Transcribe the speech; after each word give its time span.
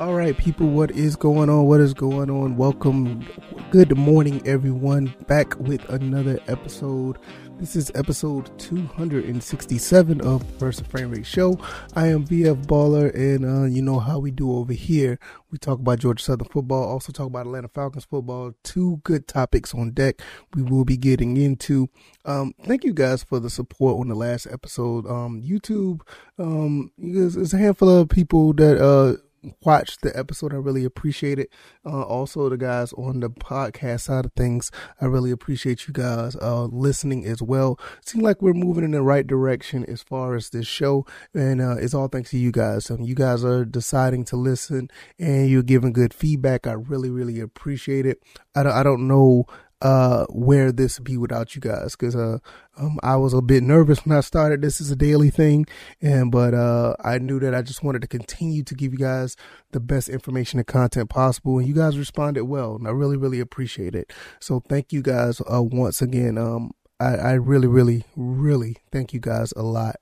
All 0.00 0.14
right, 0.14 0.36
people, 0.36 0.66
what 0.66 0.90
is 0.90 1.14
going 1.14 1.48
on? 1.48 1.66
What 1.66 1.80
is 1.80 1.94
going 1.94 2.28
on? 2.28 2.56
Welcome. 2.56 3.24
Good 3.70 3.96
morning, 3.96 4.42
everyone. 4.44 5.14
Back 5.28 5.56
with 5.60 5.88
another 5.88 6.40
episode. 6.48 7.16
This 7.60 7.76
is 7.76 7.92
episode 7.94 8.50
267 8.58 10.20
of 10.20 10.42
Versa 10.58 10.82
Frame 10.82 11.12
Rate 11.12 11.24
Show. 11.24 11.60
I 11.94 12.08
am 12.08 12.26
VF 12.26 12.66
Baller, 12.66 13.14
and 13.14 13.44
uh, 13.44 13.66
you 13.66 13.82
know 13.82 14.00
how 14.00 14.18
we 14.18 14.32
do 14.32 14.50
over 14.56 14.72
here. 14.72 15.16
We 15.52 15.58
talk 15.58 15.78
about 15.78 16.00
Georgia 16.00 16.24
Southern 16.24 16.48
football, 16.48 16.82
also 16.82 17.12
talk 17.12 17.28
about 17.28 17.46
Atlanta 17.46 17.68
Falcons 17.68 18.04
football. 18.04 18.52
Two 18.64 19.00
good 19.04 19.28
topics 19.28 19.72
on 19.76 19.92
deck 19.92 20.20
we 20.54 20.62
will 20.62 20.84
be 20.84 20.96
getting 20.96 21.36
into. 21.36 21.88
Um, 22.24 22.52
thank 22.64 22.82
you 22.82 22.92
guys 22.94 23.22
for 23.22 23.38
the 23.38 23.48
support 23.48 24.00
on 24.00 24.08
the 24.08 24.16
last 24.16 24.48
episode. 24.50 25.06
Um, 25.06 25.40
YouTube, 25.40 26.00
um, 26.36 26.90
there's 26.98 27.54
a 27.54 27.58
handful 27.58 27.88
of 27.88 28.08
people 28.08 28.52
that 28.54 28.82
uh 28.82 29.18
watched 29.64 30.02
the 30.02 30.16
episode. 30.16 30.52
I 30.52 30.56
really 30.56 30.84
appreciate 30.84 31.38
it. 31.38 31.50
Uh, 31.84 32.02
also, 32.02 32.48
the 32.48 32.56
guys 32.56 32.92
on 32.94 33.20
the 33.20 33.30
podcast 33.30 34.02
side 34.02 34.24
of 34.24 34.32
things, 34.32 34.70
I 35.00 35.06
really 35.06 35.30
appreciate 35.30 35.86
you 35.86 35.92
guys 35.92 36.36
uh, 36.36 36.64
listening 36.64 37.24
as 37.24 37.42
well. 37.42 37.78
Seems 38.04 38.24
like 38.24 38.42
we're 38.42 38.54
moving 38.54 38.84
in 38.84 38.92
the 38.92 39.02
right 39.02 39.26
direction 39.26 39.84
as 39.86 40.02
far 40.02 40.34
as 40.34 40.50
this 40.50 40.66
show, 40.66 41.06
and 41.32 41.60
uh, 41.60 41.76
it's 41.76 41.94
all 41.94 42.08
thanks 42.08 42.30
to 42.30 42.38
you 42.38 42.52
guys. 42.52 42.90
Um, 42.90 43.02
you 43.02 43.14
guys 43.14 43.44
are 43.44 43.64
deciding 43.64 44.24
to 44.26 44.36
listen, 44.36 44.90
and 45.18 45.48
you're 45.48 45.62
giving 45.62 45.92
good 45.92 46.14
feedback. 46.14 46.66
I 46.66 46.72
really, 46.72 47.10
really 47.10 47.40
appreciate 47.40 48.06
it. 48.06 48.22
I 48.54 48.62
don't, 48.62 48.72
I 48.72 48.82
don't 48.82 49.08
know 49.08 49.46
uh, 49.84 50.24
where 50.30 50.72
this 50.72 50.98
be 50.98 51.18
without 51.18 51.54
you 51.54 51.60
guys 51.60 51.94
because 51.94 52.16
uh, 52.16 52.38
um, 52.78 52.98
I 53.02 53.16
was 53.16 53.34
a 53.34 53.42
bit 53.42 53.62
nervous 53.62 54.04
when 54.04 54.16
I 54.16 54.22
started. 54.22 54.62
This 54.62 54.80
is 54.80 54.90
a 54.90 54.96
daily 54.96 55.28
thing, 55.28 55.66
and 56.00 56.32
but 56.32 56.54
uh, 56.54 56.96
I 57.04 57.18
knew 57.18 57.38
that 57.40 57.54
I 57.54 57.60
just 57.60 57.84
wanted 57.84 58.00
to 58.00 58.08
continue 58.08 58.62
to 58.64 58.74
give 58.74 58.92
you 58.92 58.98
guys 58.98 59.36
the 59.72 59.80
best 59.80 60.08
information 60.08 60.58
and 60.58 60.66
content 60.66 61.10
possible, 61.10 61.58
and 61.58 61.68
you 61.68 61.74
guys 61.74 61.98
responded 61.98 62.44
well, 62.46 62.76
and 62.76 62.88
I 62.88 62.92
really, 62.92 63.18
really 63.18 63.40
appreciate 63.40 63.94
it. 63.94 64.10
So 64.40 64.60
thank 64.68 64.90
you 64.90 65.02
guys 65.02 65.42
uh, 65.42 65.62
once 65.62 66.00
again. 66.00 66.38
Um, 66.38 66.70
I, 66.98 67.16
I 67.16 67.32
really, 67.34 67.68
really, 67.68 68.04
really 68.16 68.78
thank 68.90 69.12
you 69.12 69.20
guys 69.20 69.52
a 69.54 69.62
lot. 69.62 69.96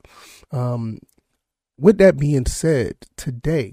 Um, 0.52 1.00
with 1.76 1.98
that 1.98 2.18
being 2.18 2.46
said, 2.46 2.94
today 3.16 3.72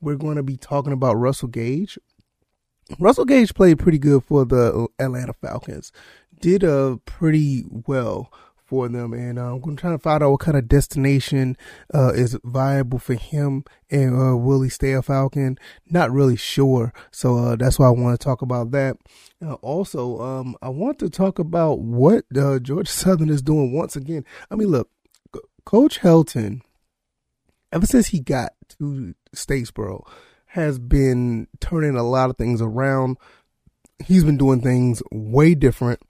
we're 0.00 0.16
going 0.16 0.36
to 0.36 0.42
be 0.42 0.56
talking 0.56 0.92
about 0.92 1.14
Russell 1.14 1.48
Gage 1.48 1.96
Russell 2.98 3.24
Gage 3.24 3.54
played 3.54 3.78
pretty 3.78 3.98
good 3.98 4.24
for 4.24 4.44
the 4.44 4.88
Atlanta 4.98 5.32
Falcons. 5.32 5.92
Did 6.40 6.64
uh 6.64 6.96
pretty 7.06 7.64
well 7.68 8.30
for 8.64 8.88
them, 8.88 9.12
and 9.12 9.38
uh, 9.38 9.52
I'm 9.52 9.60
going 9.60 9.76
to 9.76 9.98
find 9.98 10.22
out 10.22 10.30
what 10.30 10.40
kind 10.40 10.56
of 10.56 10.68
destination 10.68 11.56
uh, 11.92 12.12
is 12.14 12.38
viable 12.44 12.98
for 12.98 13.14
him 13.14 13.64
and 13.90 14.20
uh, 14.20 14.36
will 14.36 14.62
he 14.62 14.70
stay 14.70 14.92
a 14.92 15.02
Falcon? 15.02 15.58
Not 15.90 16.10
really 16.10 16.36
sure, 16.36 16.92
so 17.10 17.36
uh, 17.36 17.56
that's 17.56 17.78
why 17.78 17.86
I 17.86 17.90
want 17.90 18.18
to 18.18 18.24
talk 18.24 18.42
about 18.42 18.70
that. 18.72 18.96
Uh, 19.44 19.54
also, 19.54 20.20
um, 20.20 20.56
I 20.62 20.70
want 20.70 20.98
to 21.00 21.10
talk 21.10 21.38
about 21.38 21.80
what 21.80 22.24
uh, 22.36 22.58
Georgia 22.58 22.90
Southern 22.90 23.30
is 23.30 23.42
doing 23.42 23.72
once 23.72 23.96
again. 23.96 24.24
I 24.50 24.56
mean, 24.56 24.68
look, 24.68 24.90
Coach 25.64 26.00
Helton, 26.00 26.60
ever 27.72 27.86
since 27.86 28.08
he 28.08 28.20
got 28.20 28.52
to 28.80 29.14
Statesboro 29.36 30.06
has 30.54 30.78
been 30.78 31.48
turning 31.58 31.96
a 31.96 32.04
lot 32.04 32.30
of 32.30 32.36
things 32.36 32.62
around. 32.62 33.16
He's 34.04 34.22
been 34.22 34.36
doing 34.36 34.60
things 34.60 35.02
way 35.10 35.56
different 35.56 36.00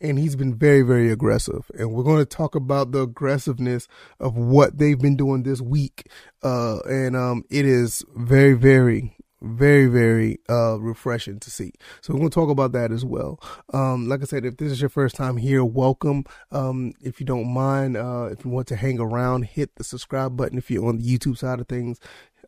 and 0.00 0.18
he's 0.18 0.34
been 0.34 0.56
very, 0.56 0.82
very 0.82 1.12
aggressive. 1.12 1.70
And 1.78 1.92
we're 1.92 2.02
going 2.02 2.18
to 2.18 2.24
talk 2.24 2.56
about 2.56 2.90
the 2.90 3.02
aggressiveness 3.02 3.86
of 4.18 4.36
what 4.36 4.76
they've 4.76 4.98
been 4.98 5.14
doing 5.14 5.44
this 5.44 5.60
week. 5.60 6.08
Uh, 6.42 6.80
and, 6.80 7.14
um, 7.14 7.44
it 7.48 7.64
is 7.64 8.04
very, 8.16 8.54
very, 8.54 9.16
very, 9.40 9.86
very, 9.86 10.38
uh, 10.50 10.80
refreshing 10.80 11.38
to 11.38 11.50
see. 11.52 11.70
So 12.00 12.12
we're 12.12 12.18
going 12.18 12.30
to 12.30 12.34
talk 12.34 12.50
about 12.50 12.72
that 12.72 12.90
as 12.90 13.04
well. 13.04 13.38
Um, 13.72 14.08
like 14.08 14.22
I 14.22 14.24
said, 14.24 14.44
if 14.44 14.56
this 14.56 14.72
is 14.72 14.80
your 14.80 14.90
first 14.90 15.14
time 15.14 15.36
here, 15.36 15.64
welcome. 15.64 16.24
Um, 16.50 16.92
if 17.00 17.20
you 17.20 17.26
don't 17.26 17.54
mind, 17.54 17.96
uh, 17.96 18.30
if 18.32 18.44
you 18.44 18.50
want 18.50 18.66
to 18.68 18.76
hang 18.76 18.98
around, 18.98 19.44
hit 19.44 19.76
the 19.76 19.84
subscribe 19.84 20.36
button. 20.36 20.58
If 20.58 20.72
you're 20.72 20.88
on 20.88 20.98
the 20.98 21.04
YouTube 21.04 21.38
side 21.38 21.60
of 21.60 21.68
things, 21.68 22.00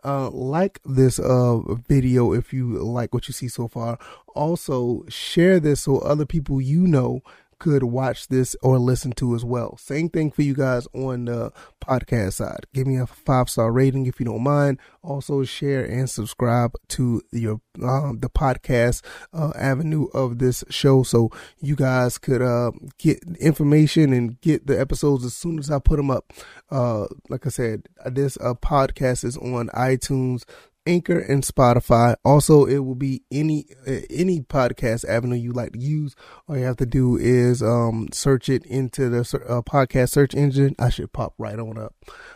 uh, 0.04 0.30
like 0.30 0.80
this 0.84 1.18
uh, 1.18 1.58
video 1.88 2.32
if 2.32 2.52
you 2.52 2.78
like 2.78 3.14
what 3.14 3.28
you 3.28 3.32
see 3.34 3.48
so 3.48 3.68
far. 3.68 3.98
Also, 4.34 5.04
share 5.08 5.60
this 5.60 5.82
so 5.82 5.98
other 5.98 6.26
people 6.26 6.60
you 6.60 6.86
know 6.86 7.22
could 7.58 7.84
watch 7.84 8.28
this 8.28 8.56
or 8.62 8.78
listen 8.78 9.12
to 9.12 9.34
as 9.34 9.44
well. 9.44 9.76
Same 9.76 10.08
thing 10.08 10.30
for 10.30 10.42
you 10.42 10.54
guys 10.54 10.86
on 10.94 11.26
the 11.26 11.52
podcast 11.80 12.34
side. 12.34 12.66
Give 12.72 12.86
me 12.86 12.96
a 12.96 13.06
five 13.06 13.48
star 13.48 13.70
rating 13.70 14.06
if 14.06 14.18
you 14.20 14.26
don't 14.26 14.42
mind. 14.42 14.78
Also 15.02 15.44
share 15.44 15.84
and 15.84 16.08
subscribe 16.08 16.74
to 16.88 17.22
your 17.30 17.60
um, 17.82 18.18
the 18.20 18.30
podcast 18.30 19.02
uh, 19.32 19.52
avenue 19.56 20.06
of 20.14 20.38
this 20.38 20.64
show 20.70 21.02
so 21.02 21.30
you 21.60 21.76
guys 21.76 22.18
could 22.18 22.42
uh, 22.42 22.72
get 22.98 23.22
information 23.38 24.12
and 24.12 24.40
get 24.40 24.66
the 24.66 24.78
episodes 24.78 25.24
as 25.24 25.34
soon 25.34 25.58
as 25.58 25.70
I 25.70 25.78
put 25.78 25.96
them 25.96 26.10
up. 26.10 26.32
Uh, 26.70 27.06
like 27.28 27.46
I 27.46 27.50
said, 27.50 27.88
this 28.06 28.36
uh, 28.38 28.54
podcast 28.54 29.24
is 29.24 29.36
on 29.36 29.68
iTunes, 29.68 30.44
Anchor 30.86 31.18
and 31.18 31.42
Spotify. 31.42 32.16
Also, 32.24 32.66
it 32.66 32.78
will 32.78 32.94
be 32.94 33.22
any 33.30 33.66
uh, 33.86 34.00
any 34.10 34.40
podcast 34.40 35.08
avenue 35.08 35.36
you 35.36 35.52
like 35.52 35.72
to 35.72 35.78
use. 35.78 36.14
All 36.48 36.56
you 36.56 36.64
have 36.64 36.76
to 36.78 36.86
do 36.86 37.16
is 37.16 37.62
um, 37.62 38.08
search 38.12 38.48
it 38.48 38.64
into 38.66 39.08
the 39.08 39.20
uh, 39.20 39.62
podcast 39.62 40.10
search 40.10 40.34
engine. 40.34 40.74
I 40.78 40.90
should 40.90 41.12
pop 41.12 41.34
right 41.38 41.58
on 41.58 41.78
up. 41.78 41.94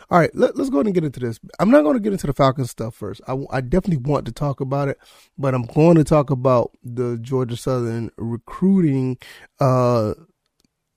All 0.09 0.19
right, 0.19 0.31
let, 0.33 0.57
us 0.57 0.69
go 0.69 0.77
ahead 0.77 0.87
and 0.87 0.95
get 0.95 1.03
into 1.03 1.19
this. 1.19 1.39
I'm 1.59 1.69
not 1.69 1.83
going 1.83 1.95
to 1.95 2.01
get 2.01 2.13
into 2.13 2.27
the 2.27 2.33
Falcons 2.33 2.71
stuff 2.71 2.95
first. 2.95 3.21
I, 3.27 3.37
I 3.51 3.61
definitely 3.61 4.09
want 4.09 4.25
to 4.25 4.31
talk 4.31 4.59
about 4.61 4.87
it, 4.87 4.97
but 5.37 5.53
I'm 5.53 5.65
going 5.65 5.97
to 5.97 6.03
talk 6.03 6.31
about 6.31 6.71
the 6.83 7.17
Georgia 7.21 7.57
Southern 7.57 8.09
recruiting, 8.17 9.17
uh, 9.59 10.13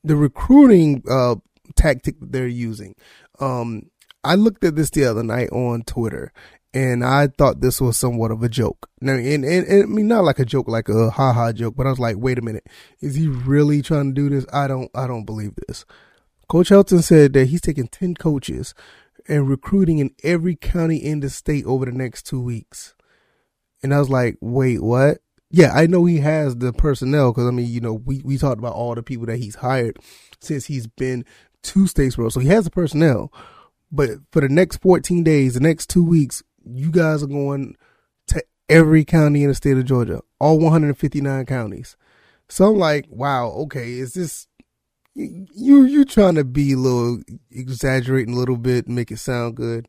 the 0.02 0.16
recruiting 0.16 1.02
uh, 1.10 1.36
tactic 1.76 2.16
they're 2.20 2.46
using. 2.46 2.94
Um, 3.40 3.90
I 4.24 4.36
looked 4.36 4.64
at 4.64 4.76
this 4.76 4.90
the 4.90 5.04
other 5.04 5.24
night 5.24 5.50
on 5.50 5.82
Twitter 5.82 6.32
and 6.74 7.04
I 7.04 7.26
thought 7.26 7.60
this 7.60 7.80
was 7.80 7.98
somewhat 7.98 8.30
of 8.30 8.42
a 8.42 8.48
joke. 8.48 8.88
Now, 9.00 9.14
and, 9.14 9.44
and, 9.44 9.66
and, 9.66 9.82
I 9.82 9.86
mean, 9.86 10.08
not 10.08 10.24
like 10.24 10.38
a 10.38 10.44
joke, 10.44 10.68
like 10.68 10.88
a 10.88 11.10
ha 11.10 11.32
ha 11.32 11.52
joke, 11.52 11.76
but 11.76 11.86
I 11.86 11.90
was 11.90 11.98
like, 11.98 12.16
wait 12.16 12.38
a 12.38 12.42
minute, 12.42 12.66
is 13.00 13.14
he 13.14 13.28
really 13.28 13.82
trying 13.82 14.14
to 14.14 14.20
do 14.20 14.30
this? 14.30 14.46
I 14.52 14.68
don't, 14.68 14.90
I 14.94 15.06
don't 15.06 15.24
believe 15.26 15.52
this. 15.66 15.84
Coach 16.48 16.70
Helton 16.70 17.02
said 17.02 17.34
that 17.34 17.46
he's 17.46 17.60
taking 17.60 17.88
10 17.88 18.14
coaches 18.14 18.74
and 19.28 19.48
recruiting 19.48 19.98
in 19.98 20.14
every 20.22 20.56
county 20.56 20.96
in 20.96 21.20
the 21.20 21.30
state 21.30 21.64
over 21.66 21.84
the 21.84 21.92
next 21.92 22.24
two 22.24 22.40
weeks. 22.40 22.94
And 23.82 23.94
I 23.94 23.98
was 23.98 24.08
like, 24.08 24.36
wait, 24.40 24.82
what? 24.82 25.18
Yeah, 25.50 25.72
I 25.74 25.86
know 25.86 26.04
he 26.06 26.18
has 26.18 26.56
the 26.56 26.72
personnel 26.72 27.32
because 27.32 27.46
I 27.46 27.50
mean, 27.50 27.66
you 27.68 27.80
know, 27.80 27.94
we, 27.94 28.22
we 28.24 28.38
talked 28.38 28.58
about 28.58 28.74
all 28.74 28.94
the 28.94 29.02
people 29.02 29.26
that 29.26 29.36
he's 29.36 29.56
hired 29.56 29.98
since 30.40 30.66
he's 30.66 30.86
been 30.86 31.24
to 31.62 31.80
Statesboro. 31.80 32.32
So 32.32 32.40
he 32.40 32.48
has 32.48 32.64
the 32.64 32.70
personnel. 32.70 33.30
But 33.90 34.10
for 34.30 34.40
the 34.40 34.48
next 34.48 34.78
14 34.78 35.22
days, 35.22 35.54
the 35.54 35.60
next 35.60 35.90
two 35.90 36.04
weeks, 36.04 36.42
you 36.64 36.90
guys 36.90 37.22
are 37.22 37.28
going 37.28 37.76
to 38.28 38.42
every 38.68 39.04
county 39.04 39.42
in 39.42 39.48
the 39.48 39.54
state 39.54 39.76
of 39.76 39.84
Georgia, 39.84 40.20
all 40.40 40.58
159 40.58 41.46
counties. 41.46 41.96
So 42.48 42.70
I'm 42.70 42.78
like, 42.78 43.06
wow, 43.08 43.48
okay, 43.48 43.92
is 43.92 44.14
this 44.14 44.46
you 45.14 45.84
you 45.84 46.04
trying 46.04 46.36
to 46.36 46.44
be 46.44 46.72
a 46.72 46.76
little 46.76 47.22
exaggerating 47.50 48.34
a 48.34 48.38
little 48.38 48.56
bit, 48.56 48.88
make 48.88 49.10
it 49.10 49.18
sound 49.18 49.56
good? 49.56 49.88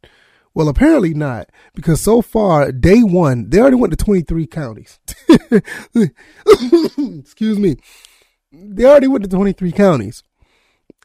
Well, 0.53 0.69
apparently 0.69 1.13
not, 1.13 1.50
because 1.74 2.00
so 2.00 2.21
far, 2.21 2.71
day 2.71 3.01
one, 3.01 3.50
they 3.50 3.59
already 3.59 3.75
went 3.75 3.92
to 3.92 4.06
23 4.06 4.45
counties. 4.45 5.00
Excuse 7.19 7.57
me. 7.57 7.77
They 8.51 8.86
already 8.86 9.07
went 9.07 9.24
to 9.24 9.30
23 9.30 9.71
counties 9.71 10.21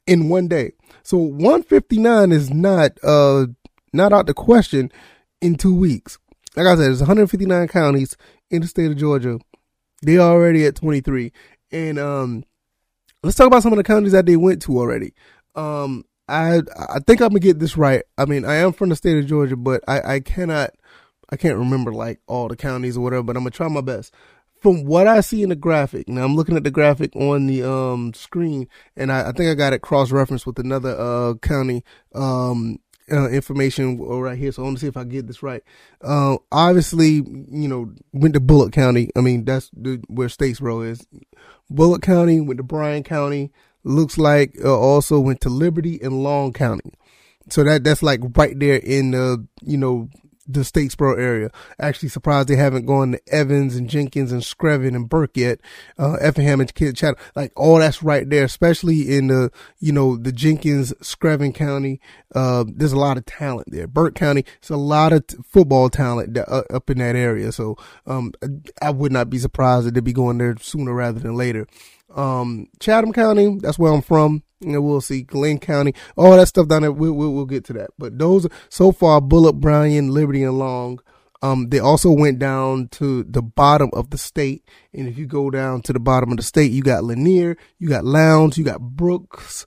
in 0.07 0.29
one 0.29 0.49
day. 0.49 0.73
So 1.03 1.17
159 1.17 2.33
is 2.33 2.51
not 2.51 2.99
uh 3.03 3.47
not 3.93 4.13
out 4.13 4.27
the 4.27 4.35
question 4.35 4.93
in 5.41 5.57
two 5.57 5.75
weeks. 5.75 6.19
Like 6.57 6.67
I 6.67 6.75
said, 6.75 6.85
there's 6.87 7.01
159 7.01 7.69
counties 7.69 8.17
in 8.51 8.63
the 8.63 8.69
state 8.69 8.91
of 8.91 8.97
Georgia. 8.97 9.39
They 10.03 10.19
already 10.19 10.65
at 10.67 10.77
23. 10.77 11.33
And 11.73 11.99
um, 11.99 12.45
let's 13.23 13.37
talk 13.37 13.47
about 13.47 13.63
some 13.63 13.73
of 13.73 13.77
the 13.77 13.85
counties 13.85 14.13
that 14.13 14.27
they 14.27 14.37
went 14.37 14.63
to 14.63 14.79
already. 14.79 15.13
Um, 15.55 16.05
I 16.29 16.61
I 16.77 17.01
think 17.07 17.21
I'm 17.21 17.29
gonna 17.29 17.41
get 17.41 17.59
this 17.59 17.77
right. 17.77 18.03
I 18.19 18.27
mean, 18.27 18.45
I 18.45 18.57
am 18.57 18.73
from 18.73 18.91
the 18.91 18.97
state 18.97 19.19
of 19.19 19.27
Georgia, 19.27 19.57
but 19.57 19.83
I, 19.89 20.15
I 20.15 20.21
cannot 20.21 20.71
I 21.31 21.37
can't 21.37 21.59
remember 21.59 21.93
like 21.93 22.21
all 22.27 22.49
the 22.49 22.57
counties 22.57 22.97
or 22.97 23.01
whatever. 23.01 23.23
But 23.23 23.37
I'm 23.37 23.43
gonna 23.43 23.51
try 23.51 23.69
my 23.69 23.81
best. 23.81 24.15
From 24.61 24.85
what 24.85 25.07
I 25.07 25.21
see 25.21 25.43
in 25.43 25.51
the 25.51 25.57
graphic, 25.57 26.09
now 26.09 26.25
I'm 26.25 26.35
looking 26.35 26.57
at 26.57 26.65
the 26.65 26.71
graphic 26.71 27.15
on 27.17 27.47
the 27.47 27.69
um 27.69 28.13
screen, 28.13 28.69
and 28.97 29.11
I, 29.11 29.29
I 29.29 29.33
think 29.33 29.51
I 29.51 29.55
got 29.55 29.73
it 29.73 29.83
cross 29.83 30.11
referenced 30.11 30.47
with 30.47 30.59
another 30.59 30.95
uh 30.99 31.35
county 31.35 31.83
um 32.15 32.79
uh, 33.11 33.29
information 33.29 33.99
right 33.99 34.39
here, 34.39 34.53
so 34.53 34.63
I 34.63 34.65
want 34.67 34.79
to 34.79 34.81
see 34.81 34.89
if 34.89 34.97
I 34.97 35.05
get 35.05 35.27
this 35.27 35.43
right. 35.43 35.63
Uh, 36.03 36.37
obviously, 36.53 37.15
you 37.15 37.69
know, 37.69 37.93
went 38.13 38.35
to 38.35 38.41
Bulloch 38.41 38.73
County. 38.73 39.11
I 39.17 39.21
mean, 39.21 39.45
that's 39.45 39.71
the, 39.73 40.03
where 40.09 40.29
Statesboro 40.29 40.89
is. 40.89 41.07
Bulloch 41.71 42.03
County 42.03 42.41
went 42.41 42.59
to 42.59 42.65
Bryan 42.65 43.03
County. 43.03 43.53
Looks 43.85 44.19
like 44.19 44.57
uh, 44.65 44.77
also 44.77 45.21
went 45.21 45.41
to 45.43 45.49
Liberty 45.49 46.01
and 46.03 46.23
Long 46.23 46.53
County. 46.53 46.93
So 47.51 47.65
that 47.65 47.85
that's 47.85 48.03
like 48.03 48.21
right 48.37 48.59
there 48.59 48.77
in 48.77 49.13
the 49.13 49.47
you 49.63 49.77
know 49.77 50.09
the 50.49 50.61
Statesboro 50.61 51.19
area. 51.19 51.51
Actually, 51.79 52.09
surprised 52.09 52.49
they 52.49 52.57
haven't 52.57 52.87
gone 52.87 53.13
to 53.13 53.21
Evans 53.29 53.77
and 53.77 53.89
Jenkins 53.89 54.33
and 54.33 54.43
Screven 54.43 54.97
and 54.97 55.09
Burke 55.09 55.37
yet. 55.37 55.61
Uh, 55.99 56.15
Effingham 56.15 56.61
and 56.61 56.75
Kid 56.75 56.97
Chatham, 56.97 57.23
like 57.37 57.53
all 57.55 57.79
that's 57.79 58.03
right 58.03 58.29
there, 58.29 58.45
especially 58.45 59.15
in 59.17 59.29
the 59.29 59.51
you 59.79 59.93
know 59.93 60.17
the 60.17 60.33
Jenkins 60.33 60.93
Screven 60.95 61.55
County. 61.55 62.01
Uh, 62.35 62.65
there's 62.67 62.93
a 62.93 62.99
lot 62.99 63.19
of 63.19 63.27
talent 63.27 63.71
there. 63.71 63.87
Burke 63.87 64.15
County, 64.15 64.45
it's 64.59 64.71
a 64.71 64.77
lot 64.77 65.13
of 65.13 65.27
t- 65.27 65.37
football 65.45 65.91
talent 65.91 66.37
uh, 66.39 66.63
up 66.71 66.89
in 66.91 66.99
that 66.99 67.15
area. 67.15 67.53
So 67.53 67.77
um, 68.07 68.33
I 68.81 68.91
would 68.91 69.13
not 69.13 69.31
be 69.31 69.39
surprised 69.39 69.87
that 69.87 69.95
they'd 69.95 70.03
be 70.03 70.13
going 70.13 70.39
there 70.39 70.57
sooner 70.61 70.95
rather 70.95 71.21
than 71.21 71.35
later. 71.35 71.67
Um, 72.15 72.69
Chatham 72.81 73.13
County, 73.13 73.59
that's 73.61 73.79
where 73.79 73.93
I'm 73.93 74.03
from. 74.03 74.43
You 74.61 74.73
know, 74.73 74.81
we'll 74.81 75.01
see 75.01 75.23
Glynn 75.23 75.59
County, 75.59 75.95
all 76.17 76.37
that 76.37 76.49
stuff 76.49 76.69
down 76.69 76.83
there. 76.83 76.93
We'll, 76.93 77.13
we'll, 77.13 77.33
we'll 77.33 77.47
get 77.47 77.65
to 77.67 77.73
that. 77.75 77.91
But 77.99 78.19
those 78.19 78.47
so 78.69 78.91
far, 78.93 79.21
Bulloch, 79.21 79.57
Bryan, 79.57 80.09
Liberty, 80.09 80.43
and 80.43 80.59
Long. 80.59 81.01
Um, 81.41 81.69
they 81.69 81.79
also 81.79 82.11
went 82.11 82.41
down 82.41 82.89
to 82.89 83.23
the 83.23 83.43
bottom 83.43 83.91
of 83.93 84.11
the 84.11 84.19
state. 84.19 84.65
And 84.93 85.07
if 85.07 85.17
you 85.17 85.27
go 85.27 85.51
down 85.51 85.83
to 85.83 85.93
the 85.93 86.01
bottom 86.01 86.33
of 86.33 86.37
the 86.37 86.43
state, 86.43 86.73
you 86.73 86.83
got 86.83 87.05
Lanier, 87.05 87.57
you 87.79 87.89
got 87.89 88.05
Lowndes, 88.05 88.59
you 88.59 88.65
got 88.65 88.81
Brooks, 88.81 89.65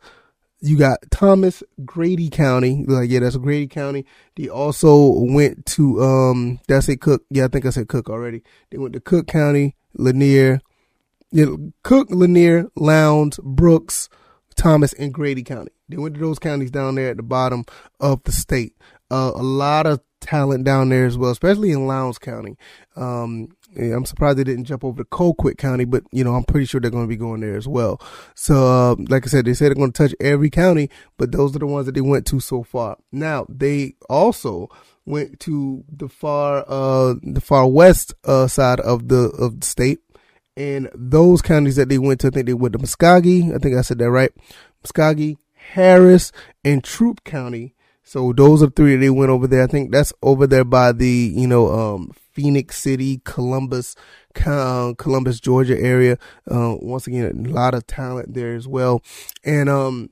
you 0.60 0.78
got 0.78 1.00
Thomas, 1.12 1.64
Grady 1.86 2.30
County. 2.30 2.84
Like, 2.86 3.10
yeah, 3.10 3.20
that's 3.20 3.38
Grady 3.38 3.68
County. 3.68 4.06
They 4.36 4.50
also 4.50 5.14
went 5.14 5.66
to, 5.68 6.04
um, 6.04 6.60
I 6.70 6.80
say 6.80 6.98
Cook? 6.98 7.24
Yeah, 7.30 7.46
I 7.46 7.48
think 7.48 7.66
I 7.66 7.70
said 7.70 7.88
Cook 7.88 8.10
already. 8.10 8.44
They 8.70 8.78
went 8.78 8.94
to 8.94 9.00
Cook 9.00 9.28
County, 9.28 9.78
Lanier, 9.94 10.60
Cook, 11.84 12.10
Lanier, 12.12 12.70
Lowndes, 12.76 13.40
Brooks, 13.42 14.10
Thomas, 14.56 14.94
and 14.94 15.14
Grady 15.14 15.44
County. 15.44 15.72
They 15.90 15.98
went 15.98 16.16
to 16.16 16.22
those 16.22 16.40
counties 16.40 16.72
down 16.72 16.96
there 16.96 17.10
at 17.10 17.18
the 17.18 17.24
bottom 17.24 17.66
of 18.00 18.24
the 18.24 18.32
state. 18.32 18.76
Uh, 19.10 19.32
a 19.36 19.44
lot 19.44 19.86
of 19.88 20.00
talent 20.22 20.64
down 20.64 20.90
there 20.90 21.06
as 21.06 21.18
well, 21.18 21.32
especially 21.32 21.72
in 21.72 21.88
Lowndes 21.88 22.18
County. 22.18 22.56
Um, 22.96 23.50
yeah, 23.76 23.96
I'm 23.96 24.06
surprised 24.06 24.38
they 24.38 24.44
didn't 24.44 24.66
jump 24.66 24.84
over 24.84 25.04
to 25.04 25.10
Colquitt 25.10 25.58
County, 25.58 25.86
but 25.86 26.04
you 26.12 26.24
know 26.24 26.36
I'm 26.36 26.44
pretty 26.44 26.66
sure 26.66 26.80
they're 26.80 26.92
going 26.92 27.06
to 27.06 27.10
be 27.10 27.18
going 27.18 27.42
there 27.42 27.58
as 27.58 27.68
well. 27.68 28.02
So, 28.36 28.68
uh, 28.68 28.96
like 29.10 29.26
I 29.26 29.30
said, 29.30 29.46
they 29.46 29.54
said 29.54 29.68
they're 29.68 29.76
going 29.76 29.92
to 29.92 30.08
touch 30.08 30.16
every 30.20 30.50
county, 30.50 30.90
but 31.18 31.32
those 31.32 31.56
are 31.56 31.60
the 31.60 31.68
ones 31.68 31.86
that 31.88 31.96
they 31.96 32.02
went 32.02 32.26
to 32.28 32.40
so 32.40 32.64
far. 32.64 32.98
Now 33.12 33.46
they 33.50 33.96
also 34.10 34.70
went 35.06 35.40
to 35.42 35.84
the 35.92 36.08
far, 36.08 36.64
uh, 36.68 37.16
the 37.24 37.42
far 37.42 37.68
west 37.68 38.14
uh, 38.24 38.48
side 38.48 38.80
of 38.80 39.08
the 39.08 39.30
of 39.40 39.62
the 39.62 39.66
state, 39.66 40.00
and 40.58 40.90
those 40.94 41.42
counties 41.42 41.78
that 41.78 41.90
they 41.90 41.98
went 41.98 42.20
to, 42.22 42.28
I 42.28 42.30
think 42.32 42.46
they 42.46 42.54
went 42.54 42.74
to 42.74 42.80
Muscogee. 42.80 43.54
I 43.54 43.58
think 43.58 43.76
I 43.76 43.82
said 43.82 44.00
that 44.00 44.12
right. 44.12 44.32
Muscogee, 44.84 45.38
Harris, 45.54 46.32
and 46.64 46.84
Troup 46.84 47.24
County. 47.24 47.74
So 48.04 48.34
those 48.34 48.62
are 48.62 48.70
three 48.70 48.96
that 48.96 49.00
they 49.00 49.10
went 49.10 49.32
over 49.32 49.48
there. 49.48 49.64
I 49.64 49.68
think 49.68 49.92
that's 49.92 50.12
over 50.22 50.46
there 50.46 50.66
by 50.66 50.92
the, 50.92 51.08
you 51.08 51.48
know, 51.48 51.72
um, 51.72 52.12
Phenix 52.34 52.78
City, 52.78 53.22
Columbus, 53.24 53.96
uh, 54.46 54.94
Columbus, 54.98 55.40
Georgia 55.40 55.80
area. 55.80 56.18
Uh, 56.50 56.76
once 56.80 57.08
again, 57.08 57.46
a 57.46 57.50
lot 57.50 57.74
of 57.74 57.88
talent 57.88 58.34
there 58.34 58.56
as 58.56 58.68
well. 58.68 59.02
And, 59.46 59.70
um, 59.70 60.10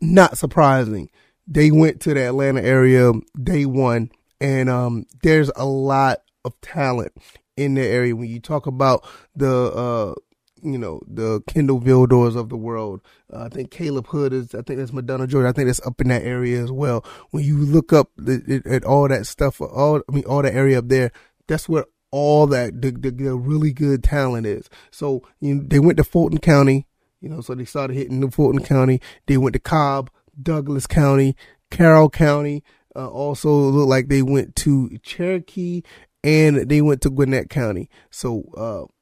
not 0.00 0.38
surprising. 0.38 1.10
They 1.48 1.70
went 1.70 2.00
to 2.02 2.14
the 2.14 2.26
Atlanta 2.26 2.62
area 2.62 3.12
day 3.42 3.66
one 3.66 4.10
and, 4.40 4.68
um, 4.68 5.06
there's 5.22 5.50
a 5.56 5.64
lot 5.64 6.18
of 6.44 6.60
talent 6.60 7.12
in 7.56 7.74
the 7.74 7.82
area. 7.82 8.14
When 8.14 8.28
you 8.28 8.40
talk 8.40 8.66
about 8.66 9.06
the, 9.34 9.50
uh, 9.50 10.14
you 10.62 10.78
know, 10.78 11.00
the 11.06 11.42
Kindle 11.46 11.78
Vildors 11.78 12.34
of 12.34 12.48
the 12.48 12.56
world. 12.56 13.00
Uh, 13.32 13.44
I 13.44 13.48
think 13.48 13.70
Caleb 13.70 14.06
Hood 14.08 14.32
is, 14.32 14.54
I 14.54 14.62
think 14.62 14.78
that's 14.78 14.92
Madonna, 14.92 15.26
Georgia. 15.26 15.48
I 15.48 15.52
think 15.52 15.68
that's 15.68 15.86
up 15.86 16.00
in 16.00 16.08
that 16.08 16.22
area 16.22 16.62
as 16.62 16.72
well. 16.72 17.04
When 17.30 17.44
you 17.44 17.58
look 17.58 17.92
up 17.92 18.10
the, 18.16 18.62
at 18.64 18.84
all 18.84 19.06
that 19.08 19.26
stuff, 19.26 19.60
all, 19.60 20.02
I 20.08 20.12
mean, 20.12 20.24
all 20.24 20.42
the 20.42 20.52
area 20.52 20.78
up 20.78 20.88
there, 20.88 21.12
that's 21.46 21.68
where 21.68 21.84
all 22.10 22.46
that, 22.48 22.80
the, 22.80 22.90
the, 22.90 23.10
the 23.10 23.36
really 23.36 23.72
good 23.72 24.02
talent 24.02 24.46
is. 24.46 24.68
So, 24.90 25.22
you 25.40 25.56
know, 25.56 25.64
they 25.66 25.78
went 25.78 25.98
to 25.98 26.04
Fulton 26.04 26.38
County, 26.38 26.86
you 27.20 27.28
know, 27.28 27.40
so 27.42 27.54
they 27.54 27.64
started 27.64 27.94
hitting 27.94 28.20
the 28.20 28.30
Fulton 28.30 28.64
County. 28.64 29.00
They 29.26 29.36
went 29.36 29.52
to 29.52 29.60
Cobb, 29.60 30.10
Douglas 30.40 30.86
County, 30.86 31.36
Carroll 31.70 32.10
County. 32.10 32.64
Uh, 32.94 33.08
also 33.08 33.50
looked 33.50 33.90
like 33.90 34.08
they 34.08 34.22
went 34.22 34.56
to 34.56 34.96
Cherokee 35.02 35.82
and 36.22 36.68
they 36.68 36.82
went 36.82 37.00
to 37.02 37.10
Gwinnett 37.10 37.50
County. 37.50 37.88
So, 38.10 38.44
uh, 38.56 38.92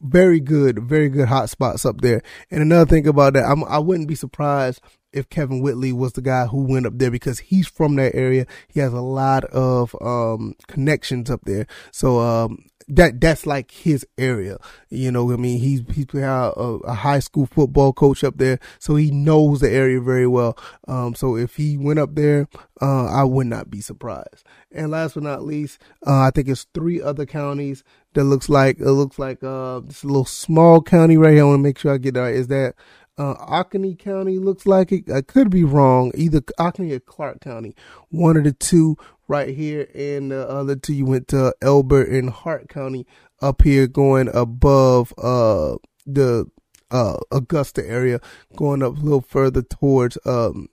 very 0.00 0.40
good, 0.40 0.78
very 0.78 1.08
good 1.08 1.28
hot 1.28 1.50
spots 1.50 1.84
up 1.84 2.00
there. 2.00 2.22
And 2.50 2.62
another 2.62 2.88
thing 2.88 3.06
about 3.06 3.34
that, 3.34 3.44
I'm, 3.44 3.64
I 3.64 3.78
wouldn't 3.78 4.08
be 4.08 4.14
surprised 4.14 4.80
if 5.12 5.28
Kevin 5.28 5.60
Whitley 5.60 5.92
was 5.92 6.12
the 6.12 6.22
guy 6.22 6.46
who 6.46 6.64
went 6.64 6.86
up 6.86 6.94
there 6.96 7.10
because 7.10 7.38
he's 7.38 7.66
from 7.66 7.96
that 7.96 8.14
area. 8.14 8.46
He 8.68 8.80
has 8.80 8.92
a 8.92 9.00
lot 9.00 9.44
of 9.44 9.94
um, 10.00 10.54
connections 10.66 11.30
up 11.30 11.40
there. 11.44 11.66
So 11.92 12.20
um, 12.20 12.64
that 12.88 13.20
that's 13.20 13.46
like 13.46 13.70
his 13.70 14.06
area. 14.16 14.58
You 14.88 15.10
know, 15.10 15.32
I 15.32 15.36
mean, 15.36 15.58
he's 15.58 15.82
he's 15.94 16.06
a, 16.14 16.52
a, 16.84 16.94
high 16.94 17.18
school 17.18 17.46
football 17.46 17.92
coach 17.92 18.24
up 18.24 18.38
there, 18.38 18.58
so 18.78 18.96
he 18.96 19.10
knows 19.10 19.60
the 19.60 19.70
area 19.70 20.00
very 20.00 20.26
well. 20.26 20.58
Um, 20.86 21.14
so 21.14 21.36
if 21.36 21.56
he 21.56 21.76
went 21.76 21.98
up 21.98 22.14
there, 22.14 22.48
uh, 22.80 23.06
I 23.06 23.24
would 23.24 23.46
not 23.46 23.70
be 23.70 23.80
surprised. 23.80 24.44
And 24.72 24.90
last 24.90 25.14
but 25.14 25.22
not 25.22 25.44
least, 25.44 25.80
uh, 26.06 26.20
I 26.20 26.30
think 26.30 26.48
it's 26.48 26.66
three 26.74 27.00
other 27.00 27.26
counties 27.26 27.84
that 28.14 28.24
looks 28.24 28.48
like 28.48 28.78
it 28.80 28.90
looks 28.90 29.18
like 29.18 29.42
uh 29.42 29.80
this 29.80 30.04
little 30.04 30.24
small 30.24 30.80
county 30.80 31.16
right 31.16 31.34
here. 31.34 31.42
I 31.42 31.46
want 31.46 31.58
to 31.58 31.62
make 31.62 31.78
sure 31.78 31.92
I 31.92 31.98
get 31.98 32.14
that. 32.14 32.32
Is 32.32 32.48
that 32.48 32.74
uh, 33.18 33.34
Oconee 33.48 33.96
County 33.96 34.38
looks 34.38 34.64
like 34.66 34.92
it. 34.92 35.10
I 35.10 35.22
could 35.22 35.50
be 35.50 35.64
wrong. 35.64 36.12
Either 36.14 36.40
Oconee 36.58 36.92
or 36.92 37.00
Clarke 37.00 37.40
County. 37.40 37.74
One 38.10 38.36
of 38.36 38.44
the 38.44 38.52
two 38.52 38.96
right 39.28 39.54
here, 39.54 39.88
and 39.94 40.32
the 40.32 40.48
other 40.48 40.74
two 40.74 40.94
you 40.94 41.06
went 41.06 41.28
to 41.28 41.54
Elbert 41.62 42.08
and 42.08 42.30
Hart 42.30 42.68
County 42.68 43.06
up 43.40 43.62
here, 43.62 43.86
going 43.86 44.28
above 44.34 45.12
uh 45.18 45.76
the 46.06 46.46
uh 46.90 47.18
Augusta 47.30 47.86
area, 47.86 48.20
going 48.56 48.82
up 48.82 48.96
a 48.96 49.00
little 49.00 49.20
further 49.20 49.62
towards 49.62 50.18
um 50.24 50.68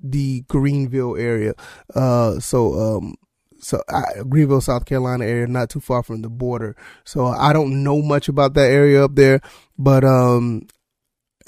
the 0.00 0.42
Greenville 0.48 1.16
area. 1.16 1.54
Uh, 1.94 2.40
so 2.40 2.96
um 2.96 3.14
so 3.60 3.82
I, 3.88 4.22
Greenville, 4.28 4.60
South 4.60 4.84
Carolina 4.84 5.24
area, 5.24 5.46
not 5.46 5.70
too 5.70 5.80
far 5.80 6.02
from 6.02 6.22
the 6.22 6.28
border. 6.28 6.76
So 7.04 7.26
I 7.26 7.52
don't 7.52 7.82
know 7.82 8.00
much 8.00 8.28
about 8.28 8.54
that 8.54 8.70
area 8.70 9.04
up 9.04 9.14
there, 9.14 9.40
but 9.76 10.04
um, 10.04 10.66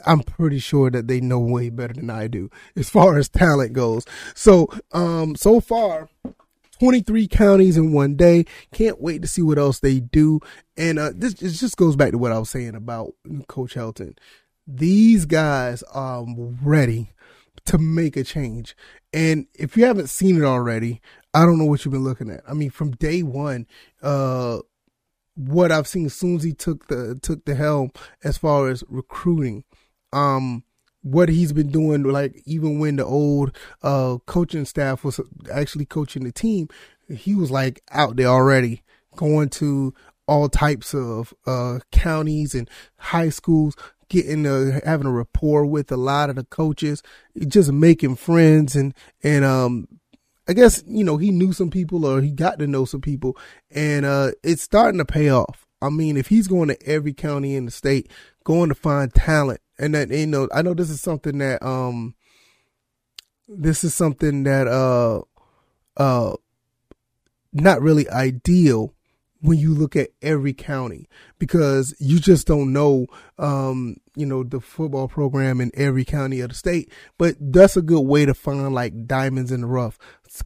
I'm 0.06 0.20
pretty 0.20 0.58
sure 0.58 0.90
that 0.90 1.08
they 1.08 1.20
know 1.20 1.38
way 1.38 1.70
better 1.70 1.94
than 1.94 2.10
I 2.10 2.26
do 2.26 2.50
as 2.76 2.90
far 2.90 3.18
as 3.18 3.28
talent 3.28 3.72
goes. 3.72 4.04
So, 4.34 4.68
um, 4.92 5.36
so 5.36 5.60
far, 5.60 6.08
23 6.80 7.28
counties 7.28 7.76
in 7.76 7.92
one 7.92 8.16
day. 8.16 8.46
Can't 8.72 9.02
wait 9.02 9.20
to 9.20 9.28
see 9.28 9.42
what 9.42 9.58
else 9.58 9.80
they 9.80 10.00
do. 10.00 10.40
And 10.78 10.98
uh, 10.98 11.10
this 11.14 11.34
just 11.34 11.76
goes 11.76 11.94
back 11.94 12.12
to 12.12 12.18
what 12.18 12.32
I 12.32 12.38
was 12.38 12.48
saying 12.48 12.74
about 12.74 13.12
Coach 13.48 13.74
Helton. 13.74 14.16
These 14.66 15.26
guys 15.26 15.82
are 15.92 16.24
ready 16.62 17.12
to 17.66 17.76
make 17.76 18.16
a 18.16 18.24
change. 18.24 18.74
And 19.12 19.46
if 19.54 19.76
you 19.76 19.84
haven't 19.84 20.08
seen 20.08 20.38
it 20.38 20.44
already, 20.44 21.02
I 21.34 21.44
don't 21.44 21.58
know 21.58 21.66
what 21.66 21.84
you've 21.84 21.92
been 21.92 22.02
looking 22.02 22.30
at. 22.30 22.40
I 22.48 22.54
mean, 22.54 22.70
from 22.70 22.92
day 22.92 23.22
one, 23.22 23.66
uh, 24.02 24.60
what 25.34 25.70
I've 25.70 25.86
seen 25.86 26.06
as 26.06 26.14
soon 26.14 26.36
as 26.36 26.44
he 26.44 26.54
took 26.54 26.88
the 26.88 27.18
took 27.20 27.44
the 27.44 27.56
helm 27.56 27.92
as 28.24 28.38
far 28.38 28.68
as 28.68 28.84
recruiting, 28.88 29.64
um 30.12 30.64
what 31.02 31.28
he's 31.28 31.52
been 31.52 31.70
doing 31.70 32.02
like 32.02 32.42
even 32.44 32.78
when 32.78 32.96
the 32.96 33.04
old 33.04 33.56
uh 33.82 34.18
coaching 34.26 34.64
staff 34.64 35.02
was 35.02 35.20
actually 35.52 35.86
coaching 35.86 36.24
the 36.24 36.32
team 36.32 36.68
he 37.08 37.34
was 37.34 37.50
like 37.50 37.80
out 37.90 38.16
there 38.16 38.26
already 38.26 38.82
going 39.16 39.48
to 39.48 39.94
all 40.26 40.48
types 40.48 40.94
of 40.94 41.32
uh 41.46 41.78
counties 41.90 42.54
and 42.54 42.68
high 42.98 43.30
schools 43.30 43.74
getting 44.10 44.46
uh, 44.46 44.80
having 44.84 45.06
a 45.06 45.10
rapport 45.10 45.64
with 45.64 45.90
a 45.90 45.96
lot 45.96 46.28
of 46.28 46.36
the 46.36 46.44
coaches 46.44 47.02
just 47.48 47.72
making 47.72 48.16
friends 48.16 48.76
and 48.76 48.92
and 49.22 49.44
um 49.44 49.88
I 50.46 50.52
guess 50.52 50.82
you 50.86 51.04
know 51.04 51.16
he 51.16 51.30
knew 51.30 51.52
some 51.52 51.70
people 51.70 52.04
or 52.04 52.20
he 52.20 52.30
got 52.30 52.58
to 52.58 52.66
know 52.66 52.84
some 52.84 53.00
people 53.00 53.38
and 53.70 54.04
uh 54.04 54.32
it's 54.42 54.62
starting 54.62 54.98
to 54.98 55.04
pay 55.04 55.30
off. 55.30 55.66
I 55.80 55.88
mean 55.88 56.16
if 56.16 56.26
he's 56.26 56.48
going 56.48 56.68
to 56.68 56.86
every 56.86 57.14
county 57.14 57.56
in 57.56 57.64
the 57.64 57.70
state 57.70 58.10
going 58.44 58.68
to 58.68 58.74
find 58.74 59.14
talent 59.14 59.60
and 59.80 59.94
that 59.94 60.10
you 60.10 60.26
know 60.26 60.48
I 60.54 60.62
know 60.62 60.74
this 60.74 60.90
is 60.90 61.00
something 61.00 61.38
that 61.38 61.64
um 61.64 62.14
this 63.48 63.82
is 63.82 63.94
something 63.94 64.44
that 64.44 64.68
uh 64.68 65.22
uh 65.96 66.36
not 67.52 67.80
really 67.82 68.08
ideal 68.10 68.94
when 69.42 69.58
you 69.58 69.72
look 69.74 69.96
at 69.96 70.10
every 70.20 70.52
county 70.52 71.08
because 71.38 71.94
you 71.98 72.20
just 72.20 72.46
don't 72.46 72.72
know 72.72 73.06
um 73.38 73.96
you 74.14 74.26
know 74.26 74.44
the 74.44 74.60
football 74.60 75.08
program 75.08 75.60
in 75.62 75.70
every 75.74 76.04
county 76.04 76.40
of 76.40 76.50
the 76.50 76.54
state. 76.54 76.92
But 77.16 77.36
that's 77.40 77.76
a 77.76 77.82
good 77.82 78.02
way 78.02 78.26
to 78.26 78.34
find 78.34 78.74
like 78.74 79.06
diamonds 79.06 79.50
in 79.50 79.62
the 79.62 79.66
rough 79.66 79.98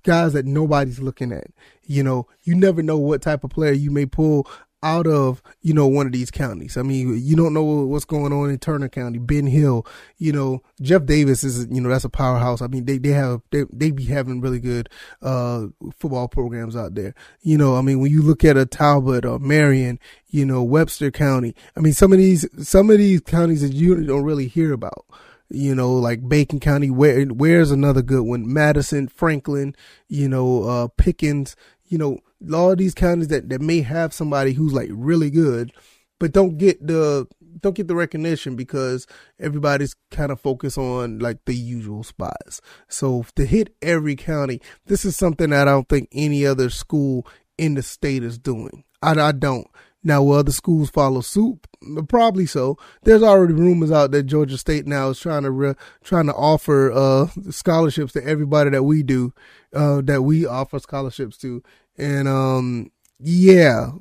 guys 0.03 0.33
that 0.33 0.47
nobody's 0.47 1.01
looking 1.01 1.33
at. 1.33 1.49
You 1.83 2.05
know 2.05 2.29
you 2.45 2.55
never 2.55 2.83
know 2.83 2.99
what 2.99 3.21
type 3.21 3.43
of 3.43 3.51
player 3.51 3.73
you 3.73 3.91
may 3.91 4.07
pull 4.07 4.49
out 4.85 5.07
of 5.07 5.43
you 5.63 5.73
know 5.73 5.87
one 5.87 6.07
of 6.07 6.13
these 6.13 6.31
counties. 6.31 6.77
I 6.77 6.83
mean, 6.83 7.19
you 7.21 7.35
don't 7.35 7.55
know 7.55 7.63
what's 7.63 8.05
going 8.05 8.33
on 8.33 8.51
in 8.51 8.59
Turner 8.59 8.89
County, 8.89 9.19
Ben 9.19 9.47
Hill. 9.47 9.87
You 10.19 10.33
know, 10.33 10.63
Jeff 10.81 11.07
Davis 11.07 11.43
is 11.43 11.67
you 11.71 11.81
know 11.81 11.89
that's 11.89 12.05
a 12.05 12.11
powerhouse. 12.11 12.61
I 12.61 12.67
mean, 12.67 12.85
they 12.85 12.99
they 12.99 13.11
have 13.11 13.41
they 13.51 13.65
they 13.73 13.91
be 13.91 14.05
having 14.05 14.41
really 14.41 14.61
good 14.61 14.89
uh 15.23 15.67
football 15.99 16.29
programs 16.29 16.77
out 16.77 16.95
there. 16.95 17.15
You 17.41 17.57
know, 17.57 17.77
I 17.77 17.81
mean, 17.81 18.01
when 18.01 18.13
you 18.13 18.23
look 18.23 18.45
at 18.45 18.59
a 18.59 18.67
Talbot 18.67 19.25
or 19.25 19.39
Marion, 19.39 19.99
you 20.29 20.45
know, 20.45 20.63
Webster 20.63 21.11
County. 21.11 21.55
I 21.77 21.81
mean, 21.81 21.95
some 21.95 22.13
of 22.13 22.19
these 22.19 22.47
some 22.69 22.91
of 22.91 22.99
these 22.99 23.23
counties 23.23 23.63
that 23.63 23.73
you 23.73 24.05
don't 24.05 24.25
really 24.25 24.49
hear 24.49 24.73
about 24.73 25.07
you 25.51 25.75
know, 25.75 25.93
like 25.93 26.29
Bacon 26.29 26.59
County, 26.59 26.91
where 26.91 27.25
where's 27.27 27.71
another 27.71 28.03
good 28.03 28.23
one? 28.23 28.51
Madison, 28.51 29.09
Franklin, 29.09 29.75
you 30.09 30.29
know, 30.29 30.65
uh, 30.65 30.89
Pickens, 30.97 31.55
you 31.87 31.99
know, 31.99 32.19
all 32.53 32.73
of 32.73 32.79
these 32.79 32.95
counties 32.95 33.29
that, 33.29 33.49
that 33.49 33.61
may 33.61 33.81
have 33.81 34.13
somebody 34.13 34.53
who's 34.53 34.73
like 34.73 34.91
really 34.93 35.31
good, 35.31 35.73
but 36.19 36.33
don't 36.33 36.59
get 36.59 36.85
the 36.87 37.27
don't 37.61 37.77
get 37.77 37.89
the 37.89 37.95
recognition 37.95 38.57
because 38.57 39.07
everybody's 39.39 39.95
kind 40.11 40.31
of 40.31 40.41
focused 40.41 40.77
on 40.77 41.19
like 41.19 41.39
the 41.47 41.55
usual 41.55 42.03
spots. 42.03 42.61
So 42.89 43.25
to 43.37 43.47
hit 43.47 43.75
every 43.81 44.17
county, 44.17 44.61
this 44.87 45.05
is 45.05 45.17
something 45.17 45.51
that 45.51 45.69
I 45.69 45.71
don't 45.71 45.89
think 45.89 46.09
any 46.13 46.45
other 46.47 46.69
school 46.69 47.27
in 47.57 47.75
the 47.75 47.83
state 47.83 48.23
is 48.23 48.39
doing. 48.39 48.85
I, 49.03 49.13
I 49.21 49.33
don't. 49.33 49.67
Now, 50.05 50.23
will 50.23 50.37
other 50.37 50.53
schools 50.53 50.91
follow 50.91 51.23
suit? 51.23 51.67
Probably 52.09 52.45
so. 52.45 52.77
There's 53.03 53.23
already 53.23 53.55
rumors 53.55 53.91
out 53.91 54.11
that 54.11 54.25
Georgia 54.25 54.59
State 54.59 54.87
now 54.87 55.09
is 55.09 55.19
trying 55.19 55.45
to 55.45 55.51
re- 55.51 55.75
trying 56.03 56.27
to 56.27 56.35
offer 56.35 56.93
uh, 56.93 57.29
scholarships 57.51 58.13
to 58.13 58.25
everybody 58.25 58.71
that 58.71 58.83
we 58.83 59.03
do, 59.03 59.33
uh, 59.75 60.03
that 60.03 60.23
we 60.23 60.47
offer 60.47 60.79
scholarships 60.79 61.39
to, 61.39 61.63
and 61.97 62.29
um, 62.29 62.91
yeah, 63.19 63.93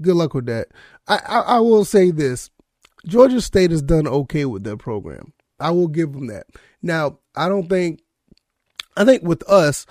good 0.00 0.16
luck 0.16 0.34
with 0.34 0.46
that. 0.46 0.68
I, 1.06 1.20
I, 1.26 1.38
I 1.40 1.58
will 1.60 1.84
say 1.84 2.10
this: 2.10 2.50
Georgia 3.06 3.40
State 3.40 3.70
has 3.70 3.82
done 3.82 4.06
okay 4.08 4.44
with 4.44 4.64
their 4.64 4.76
program. 4.76 5.32
I 5.60 5.70
will 5.70 5.88
give 5.88 6.12
them 6.12 6.26
that. 6.26 6.46
Now, 6.82 7.18
I 7.36 7.48
don't 7.48 7.68
think, 7.68 8.02
I 8.96 9.04
think 9.04 9.22
with 9.22 9.48
us, 9.48 9.86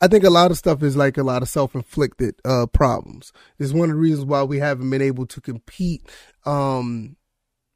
I 0.00 0.08
think 0.08 0.24
a 0.24 0.30
lot 0.30 0.50
of 0.50 0.58
stuff 0.58 0.82
is 0.82 0.96
like 0.96 1.16
a 1.16 1.22
lot 1.22 1.42
of 1.42 1.48
self-inflicted 1.48 2.36
uh, 2.44 2.66
problems. 2.66 3.32
It's 3.58 3.72
one 3.72 3.90
of 3.90 3.96
the 3.96 4.00
reasons 4.00 4.26
why 4.26 4.42
we 4.42 4.58
haven't 4.58 4.90
been 4.90 5.02
able 5.02 5.26
to 5.26 5.40
compete. 5.40 6.06
Um, 6.44 7.16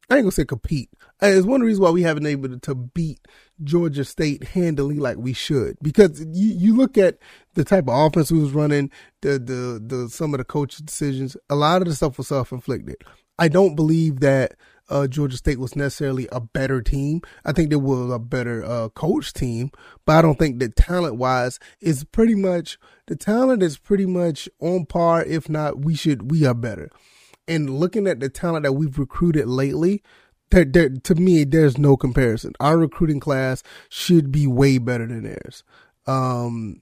I 0.09 0.15
ain't 0.15 0.23
gonna 0.23 0.31
say 0.31 0.45
compete. 0.45 0.89
Uh, 1.23 1.27
it's 1.27 1.45
one 1.45 1.61
of 1.61 1.65
the 1.65 1.67
reasons 1.67 1.81
why 1.81 1.89
we 1.89 2.03
haven't 2.03 2.23
been 2.23 2.31
able 2.33 2.59
to 2.59 2.75
beat 2.75 3.21
Georgia 3.63 4.03
State 4.03 4.43
handily 4.43 4.97
like 4.97 5.17
we 5.17 5.33
should. 5.33 5.77
Because 5.81 6.19
you, 6.19 6.53
you 6.53 6.75
look 6.75 6.97
at 6.97 7.17
the 7.53 7.63
type 7.63 7.87
of 7.87 7.95
offense 7.95 8.31
we 8.31 8.39
was 8.39 8.51
running, 8.51 8.91
the 9.21 9.39
the 9.39 9.81
the 9.83 10.09
some 10.09 10.33
of 10.33 10.39
the 10.39 10.43
coach's 10.43 10.81
decisions. 10.81 11.37
A 11.49 11.55
lot 11.55 11.81
of 11.81 11.87
the 11.87 11.95
stuff 11.95 12.17
was 12.17 12.27
self-inflicted. 12.27 12.97
I 13.39 13.47
don't 13.47 13.75
believe 13.75 14.19
that 14.19 14.55
uh, 14.91 15.07
Georgia 15.07 15.37
State 15.37 15.59
was 15.59 15.75
necessarily 15.75 16.27
a 16.31 16.41
better 16.41 16.81
team. 16.81 17.21
I 17.45 17.53
think 17.53 17.69
there 17.69 17.79
was 17.79 18.11
a 18.11 18.19
better 18.19 18.63
uh, 18.63 18.89
coach 18.89 19.33
team, 19.33 19.71
but 20.05 20.17
I 20.17 20.21
don't 20.21 20.37
think 20.37 20.59
that 20.59 20.75
talent 20.75 21.15
wise 21.15 21.59
is 21.79 22.03
pretty 22.03 22.35
much 22.35 22.77
the 23.07 23.15
talent 23.15 23.63
is 23.63 23.77
pretty 23.77 24.05
much 24.05 24.49
on 24.59 24.85
par. 24.85 25.23
If 25.23 25.49
not, 25.49 25.79
we 25.79 25.95
should 25.95 26.29
we 26.29 26.45
are 26.45 26.53
better. 26.53 26.89
And 27.47 27.79
looking 27.79 28.05
at 28.05 28.19
the 28.19 28.29
talent 28.29 28.63
that 28.63 28.73
we've 28.73 28.99
recruited 28.99 29.47
lately, 29.47 30.03
there, 30.51 30.65
there, 30.65 30.89
to 30.89 31.15
me, 31.15 31.43
there's 31.43 31.77
no 31.77 31.97
comparison. 31.97 32.53
Our 32.59 32.77
recruiting 32.77 33.19
class 33.19 33.63
should 33.89 34.31
be 34.31 34.45
way 34.45 34.77
better 34.77 35.07
than 35.07 35.23
theirs. 35.23 35.63
Um, 36.05 36.81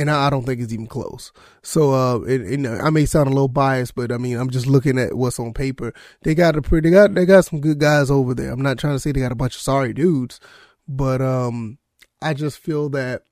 and 0.00 0.10
I, 0.10 0.30
don't 0.30 0.44
think 0.44 0.60
it's 0.60 0.72
even 0.72 0.86
close. 0.86 1.32
So, 1.62 1.92
uh, 1.92 2.20
it, 2.20 2.40
it, 2.40 2.66
I 2.66 2.90
may 2.90 3.04
sound 3.04 3.28
a 3.28 3.32
little 3.32 3.48
biased, 3.48 3.94
but 3.94 4.10
I 4.10 4.18
mean, 4.18 4.36
I'm 4.36 4.50
just 4.50 4.66
looking 4.66 4.98
at 4.98 5.14
what's 5.14 5.38
on 5.38 5.52
paper. 5.52 5.92
They 6.22 6.34
got 6.34 6.56
a 6.56 6.62
pretty, 6.62 6.88
they 6.88 6.94
got, 6.94 7.14
they 7.14 7.26
got 7.26 7.44
some 7.44 7.60
good 7.60 7.78
guys 7.78 8.10
over 8.10 8.34
there. 8.34 8.50
I'm 8.50 8.62
not 8.62 8.78
trying 8.78 8.94
to 8.94 9.00
say 9.00 9.12
they 9.12 9.20
got 9.20 9.32
a 9.32 9.36
bunch 9.36 9.56
of 9.56 9.62
sorry 9.62 9.92
dudes, 9.92 10.40
but, 10.88 11.20
um, 11.20 11.78
I 12.22 12.34
just 12.34 12.58
feel 12.58 12.88
that 12.90 13.22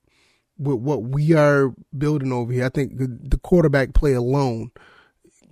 with 0.59 0.79
what 0.79 1.03
we 1.03 1.33
are 1.35 1.75
building 1.97 2.33
over 2.33 2.53
here, 2.53 2.67
I 2.67 2.71
think 2.71 2.93
the 2.97 3.39
quarterback 3.39 3.95
play 3.95 4.13
alone 4.13 4.71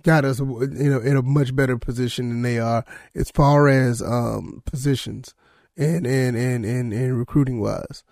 got 0.03 0.25
us, 0.25 0.39
you 0.39 0.89
know, 0.89 0.99
in 0.99 1.17
a 1.17 1.21
much 1.21 1.55
better 1.55 1.77
position 1.77 2.29
than 2.29 2.41
they 2.41 2.59
are 2.59 2.85
as 3.15 3.31
far 3.31 3.67
as, 3.67 4.01
um, 4.01 4.61
positions 4.65 5.33
and, 5.75 6.05
and, 6.05 6.37
and, 6.37 6.65
and, 6.65 6.93
and 6.93 7.17
recruiting 7.17 7.59
wise. 7.59 8.03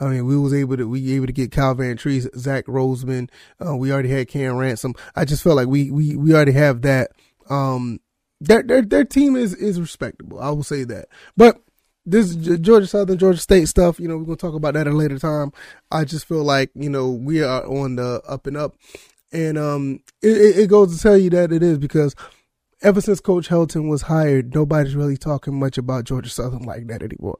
I 0.00 0.06
mean, 0.06 0.26
we 0.26 0.36
was 0.36 0.54
able 0.54 0.76
to 0.76 0.88
we 0.88 1.14
able 1.14 1.26
to 1.26 1.32
get 1.32 1.52
Kyle 1.52 1.74
Trees, 1.96 2.28
Zach 2.36 2.66
Roseman. 2.66 3.28
Uh, 3.64 3.76
we 3.76 3.92
already 3.92 4.08
had 4.08 4.28
Cam 4.28 4.56
Ransom. 4.56 4.94
I 5.14 5.24
just 5.24 5.42
felt 5.42 5.56
like 5.56 5.68
we 5.68 5.90
we 5.90 6.16
we 6.16 6.34
already 6.34 6.52
have 6.52 6.82
that. 6.82 7.12
Um, 7.50 8.00
their 8.40 8.62
their 8.62 8.82
their 8.82 9.04
team 9.04 9.36
is 9.36 9.54
is 9.54 9.80
respectable. 9.80 10.40
I 10.40 10.50
will 10.50 10.62
say 10.62 10.84
that. 10.84 11.06
But 11.36 11.60
this 12.06 12.34
Georgia 12.34 12.86
Southern 12.86 13.18
Georgia 13.18 13.38
State 13.38 13.68
stuff, 13.68 14.00
you 14.00 14.08
know, 14.08 14.16
we're 14.16 14.24
gonna 14.24 14.36
talk 14.36 14.54
about 14.54 14.74
that 14.74 14.86
at 14.86 14.92
a 14.92 14.96
later 14.96 15.18
time. 15.18 15.52
I 15.90 16.04
just 16.04 16.26
feel 16.26 16.42
like 16.42 16.70
you 16.74 16.90
know 16.90 17.10
we 17.10 17.42
are 17.42 17.64
on 17.64 17.96
the 17.96 18.22
up 18.26 18.46
and 18.46 18.56
up, 18.56 18.74
and 19.30 19.58
um, 19.58 20.00
it, 20.22 20.58
it 20.58 20.70
goes 20.70 20.96
to 20.96 21.02
tell 21.02 21.18
you 21.18 21.30
that 21.30 21.52
it 21.52 21.62
is 21.62 21.78
because 21.78 22.16
ever 22.80 23.00
since 23.00 23.20
Coach 23.20 23.48
Helton 23.48 23.88
was 23.88 24.02
hired, 24.02 24.54
nobody's 24.54 24.96
really 24.96 25.16
talking 25.16 25.60
much 25.60 25.78
about 25.78 26.04
Georgia 26.04 26.30
Southern 26.30 26.62
like 26.62 26.86
that 26.88 27.02
anymore 27.02 27.38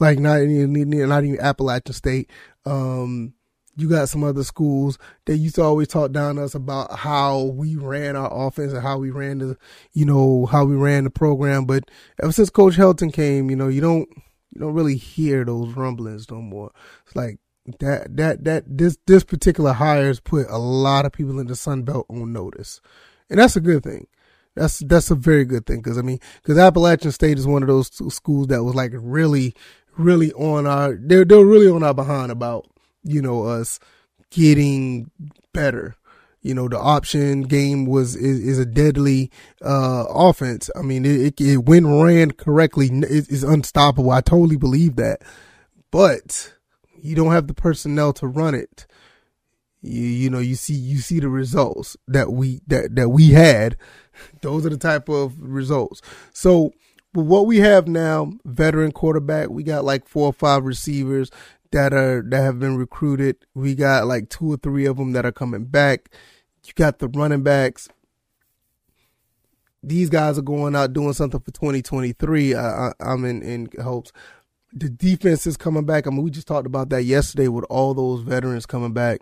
like 0.00 0.18
not 0.18 0.40
even 0.40 0.72
not 1.08 1.24
even 1.24 1.40
Appalachian 1.40 1.94
State. 1.94 2.30
Um, 2.66 3.34
you 3.76 3.88
got 3.88 4.08
some 4.08 4.22
other 4.22 4.44
schools 4.44 4.98
that 5.26 5.36
used 5.36 5.56
to 5.56 5.62
always 5.62 5.88
talk 5.88 6.12
down 6.12 6.36
to 6.36 6.44
us 6.44 6.54
about 6.54 6.96
how 6.96 7.42
we 7.42 7.76
ran 7.76 8.16
our 8.16 8.46
offense 8.46 8.72
and 8.72 8.82
how 8.82 8.98
we 8.98 9.10
ran 9.10 9.38
the, 9.38 9.56
you 9.92 10.04
know, 10.04 10.46
how 10.46 10.64
we 10.64 10.76
ran 10.76 11.04
the 11.04 11.10
program. 11.10 11.64
But 11.64 11.90
ever 12.22 12.32
since 12.32 12.50
Coach 12.50 12.76
Helton 12.76 13.12
came, 13.12 13.50
you 13.50 13.56
know, 13.56 13.68
you 13.68 13.80
don't 13.80 14.08
you 14.52 14.60
don't 14.60 14.74
really 14.74 14.96
hear 14.96 15.44
those 15.44 15.74
rumblings 15.74 16.30
no 16.30 16.40
more. 16.40 16.70
It's 17.06 17.16
like 17.16 17.38
that 17.80 18.16
that 18.16 18.44
that 18.44 18.64
this 18.66 18.96
this 19.06 19.24
particular 19.24 19.72
hire 19.72 20.06
has 20.06 20.20
put 20.20 20.46
a 20.48 20.58
lot 20.58 21.06
of 21.06 21.12
people 21.12 21.40
in 21.40 21.46
the 21.46 21.56
Sun 21.56 21.82
Belt 21.82 22.06
on 22.08 22.32
notice, 22.32 22.80
and 23.28 23.40
that's 23.40 23.56
a 23.56 23.60
good 23.60 23.82
thing. 23.82 24.06
That's 24.54 24.78
that's 24.80 25.10
a 25.10 25.16
very 25.16 25.44
good 25.44 25.66
thing 25.66 25.78
because 25.78 25.98
I 25.98 26.02
mean 26.02 26.20
because 26.42 26.58
Appalachian 26.58 27.10
State 27.10 27.38
is 27.38 27.46
one 27.46 27.62
of 27.62 27.68
those 27.68 27.90
schools 28.14 28.48
that 28.48 28.62
was 28.62 28.74
like 28.76 28.92
really 28.94 29.54
really 29.96 30.32
on 30.32 30.66
our 30.66 30.94
they're 30.94 31.24
they're 31.24 31.44
really 31.44 31.68
on 31.68 31.82
our 31.82 31.94
behind 31.94 32.32
about 32.32 32.66
you 33.02 33.22
know 33.22 33.44
us 33.44 33.78
getting 34.30 35.10
better. 35.52 35.96
You 36.42 36.54
know 36.54 36.68
the 36.68 36.78
option 36.78 37.42
game 37.42 37.86
was 37.86 38.16
is, 38.16 38.40
is 38.40 38.58
a 38.58 38.66
deadly 38.66 39.30
uh, 39.62 40.04
offense. 40.08 40.70
I 40.76 40.82
mean 40.82 41.04
it, 41.06 41.40
it, 41.40 41.40
it 41.40 41.56
when 41.64 42.00
ran 42.00 42.32
correctly 42.32 42.90
is 42.92 43.42
unstoppable. 43.42 44.10
I 44.10 44.20
totally 44.20 44.56
believe 44.56 44.96
that, 44.96 45.22
but 45.90 46.52
you 47.00 47.14
don't 47.14 47.32
have 47.32 47.46
the 47.46 47.54
personnel 47.54 48.12
to 48.14 48.26
run 48.26 48.54
it. 48.54 48.86
You 49.80 50.02
you 50.02 50.30
know 50.30 50.38
you 50.38 50.54
see 50.54 50.74
you 50.74 50.98
see 50.98 51.20
the 51.20 51.28
results 51.28 51.96
that 52.08 52.32
we 52.32 52.60
that 52.66 52.94
that 52.96 53.08
we 53.10 53.30
had. 53.30 53.76
Those 54.42 54.66
are 54.66 54.70
the 54.70 54.76
type 54.76 55.08
of 55.08 55.40
results. 55.40 56.02
So 56.32 56.72
but 57.14 57.22
what 57.22 57.46
we 57.46 57.58
have 57.58 57.86
now, 57.86 58.32
veteran 58.44 58.90
quarterback, 58.90 59.48
we 59.48 59.62
got 59.62 59.84
like 59.84 60.08
four 60.08 60.26
or 60.26 60.32
five 60.32 60.64
receivers 60.64 61.30
that 61.70 61.94
are 61.94 62.22
that 62.22 62.42
have 62.42 62.58
been 62.58 62.76
recruited. 62.76 63.36
We 63.54 63.76
got 63.76 64.08
like 64.08 64.28
two 64.28 64.52
or 64.52 64.56
three 64.56 64.84
of 64.84 64.96
them 64.96 65.12
that 65.12 65.24
are 65.24 65.32
coming 65.32 65.64
back. 65.64 66.10
You 66.66 66.72
got 66.74 66.98
the 66.98 67.06
running 67.06 67.44
backs. 67.44 67.88
These 69.80 70.10
guys 70.10 70.38
are 70.38 70.42
going 70.42 70.74
out 70.74 70.92
doing 70.92 71.12
something 71.12 71.38
for 71.38 71.52
2023. 71.52 72.56
I, 72.56 72.92
am 72.98 73.24
in, 73.24 73.42
in 73.42 73.68
hopes. 73.80 74.10
The 74.72 74.88
defense 74.88 75.46
is 75.46 75.56
coming 75.56 75.84
back. 75.84 76.08
I 76.08 76.10
mean, 76.10 76.22
we 76.24 76.32
just 76.32 76.48
talked 76.48 76.66
about 76.66 76.88
that 76.88 77.04
yesterday 77.04 77.46
with 77.46 77.64
all 77.70 77.94
those 77.94 78.22
veterans 78.22 78.66
coming 78.66 78.92
back. 78.92 79.20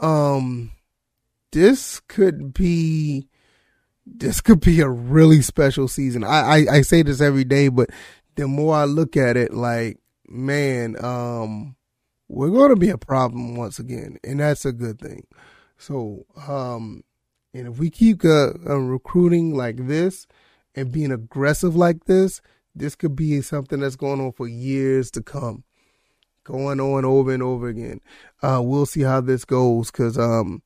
Um, 0.00 0.72
this 1.52 2.00
could 2.00 2.52
be 2.52 3.28
this 4.16 4.40
could 4.40 4.60
be 4.60 4.80
a 4.80 4.88
really 4.88 5.42
special 5.42 5.88
season. 5.88 6.24
I, 6.24 6.40
I, 6.40 6.66
I 6.72 6.80
say 6.82 7.02
this 7.02 7.20
every 7.20 7.44
day, 7.44 7.68
but 7.68 7.90
the 8.36 8.48
more 8.48 8.74
I 8.74 8.84
look 8.84 9.16
at 9.16 9.36
it, 9.36 9.54
like, 9.54 9.98
man, 10.28 11.02
um, 11.02 11.76
we're 12.28 12.50
going 12.50 12.70
to 12.70 12.76
be 12.76 12.90
a 12.90 12.98
problem 12.98 13.56
once 13.56 13.78
again, 13.78 14.18
and 14.24 14.40
that's 14.40 14.64
a 14.64 14.72
good 14.72 15.00
thing. 15.00 15.26
So, 15.78 16.26
um, 16.46 17.02
and 17.54 17.68
if 17.68 17.78
we 17.78 17.90
keep 17.90 18.24
uh, 18.24 18.52
uh, 18.68 18.76
recruiting 18.76 19.54
like 19.54 19.86
this 19.86 20.26
and 20.74 20.92
being 20.92 21.12
aggressive 21.12 21.74
like 21.74 22.04
this, 22.04 22.40
this 22.74 22.94
could 22.94 23.16
be 23.16 23.40
something 23.40 23.80
that's 23.80 23.96
going 23.96 24.20
on 24.20 24.32
for 24.32 24.46
years 24.46 25.10
to 25.12 25.22
come, 25.22 25.64
going 26.44 26.80
on 26.80 27.04
over 27.04 27.32
and 27.32 27.42
over 27.42 27.68
again. 27.68 28.00
Uh, 28.42 28.60
we'll 28.62 28.86
see 28.86 29.02
how 29.02 29.20
this 29.20 29.44
goes 29.44 29.90
because 29.90 30.16
um, 30.16 30.62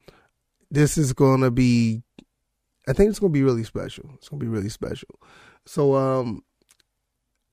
this 0.70 0.98
is 0.98 1.12
going 1.12 1.40
to 1.40 1.50
be 1.50 2.02
I 2.88 2.92
think 2.92 3.10
it's 3.10 3.18
gonna 3.18 3.32
be 3.32 3.42
really 3.42 3.64
special. 3.64 4.10
It's 4.14 4.28
gonna 4.28 4.40
be 4.40 4.48
really 4.48 4.68
special. 4.68 5.08
So 5.66 5.94
um 5.94 6.42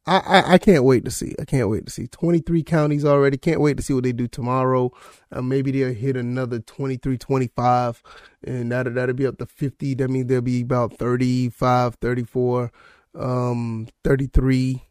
I, 0.07 0.17
I, 0.17 0.53
I 0.53 0.57
can't 0.57 0.83
wait 0.83 1.05
to 1.05 1.11
see. 1.11 1.35
I 1.39 1.45
can't 1.45 1.69
wait 1.69 1.85
to 1.85 1.91
see. 1.91 2.07
23 2.07 2.63
counties 2.63 3.05
already. 3.05 3.37
Can't 3.37 3.61
wait 3.61 3.77
to 3.77 3.83
see 3.83 3.93
what 3.93 4.03
they 4.03 4.11
do 4.13 4.27
tomorrow. 4.27 4.91
Uh, 5.31 5.41
maybe 5.43 5.71
they'll 5.71 5.93
hit 5.93 6.17
another 6.17 6.59
23, 6.59 7.17
25, 7.17 8.01
and 8.43 8.71
that'll, 8.71 8.93
that'll 8.93 9.15
be 9.15 9.27
up 9.27 9.37
to 9.37 9.45
50. 9.45 9.93
That 9.95 10.09
means 10.09 10.27
there'll 10.27 10.41
be 10.41 10.61
about 10.61 10.97
35, 10.97 11.95
34, 11.95 12.71
um, 13.13 13.87
33 14.03 14.83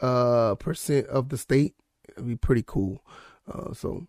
uh, 0.00 0.54
percent 0.54 1.06
of 1.08 1.28
the 1.28 1.36
state. 1.36 1.74
It'll 2.08 2.24
be 2.24 2.36
pretty 2.36 2.64
cool. 2.66 3.04
Uh, 3.50 3.74
so 3.74 4.06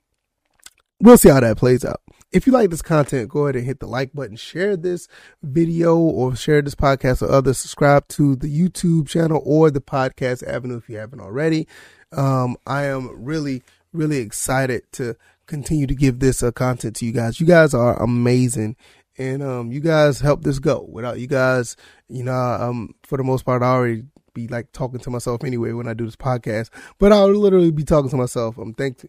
we'll 1.02 1.18
see 1.18 1.30
how 1.30 1.42
that 1.42 1.58
plays 1.58 1.84
out. 1.84 2.02
If 2.36 2.46
you 2.46 2.52
like 2.52 2.70
this 2.70 2.82
content, 2.82 3.30
go 3.30 3.46
ahead 3.46 3.56
and 3.56 3.66
hit 3.66 3.80
the 3.80 3.88
like 3.88 4.12
button, 4.12 4.36
share 4.36 4.76
this 4.76 5.08
video 5.42 5.96
or 5.96 6.36
share 6.36 6.62
this 6.62 6.76
podcast 6.76 7.22
with 7.22 7.32
others. 7.32 7.58
Subscribe 7.58 8.10
to 8.10 8.36
the 8.36 8.50
YouTube 8.50 9.08
channel 9.08 9.42
or 9.46 9.72
the 9.72 9.80
podcast 9.80 10.46
avenue 10.46 10.76
if 10.76 10.90
you 10.90 10.98
haven't 10.98 11.22
already. 11.22 11.66
Um, 12.12 12.58
I 12.68 12.88
am 12.88 13.24
really, 13.24 13.64
really 13.94 14.18
excited 14.18 14.84
to 14.92 15.16
continue 15.46 15.88
to 15.88 15.96
give 15.96 16.20
this 16.20 16.44
uh, 16.44 16.52
content 16.52 16.98
to 16.98 17.06
you 17.06 17.14
guys. 17.14 17.40
You 17.40 17.48
guys 17.48 17.74
are 17.74 18.04
amazing. 18.04 18.76
And 19.18 19.42
um, 19.42 19.72
you 19.72 19.80
guys 19.80 20.20
help 20.20 20.44
this 20.44 20.60
go. 20.60 20.86
Without 20.90 21.22
you 21.22 21.28
guys, 21.28 21.78
you 22.10 22.26
know, 22.26 22.34
um, 22.34 22.96
for 23.04 23.18
the 23.18 23.24
most 23.24 23.46
part, 23.46 23.64
I 23.64 23.68
already 23.68 24.04
be 24.36 24.48
like 24.48 24.72
talking 24.72 25.00
to 25.00 25.10
myself 25.10 25.44
anyway 25.44 25.72
when 25.72 25.88
I 25.88 25.96
do 25.96 26.06
this 26.06 26.16
podcast, 26.16 26.70
but 27.00 27.12
I'll 27.12 27.34
literally 27.34 27.72
be 27.72 27.84
talking 27.84 28.12
to 28.12 28.18
myself. 28.18 28.60
I'm 28.60 28.76
thank 28.76 29.08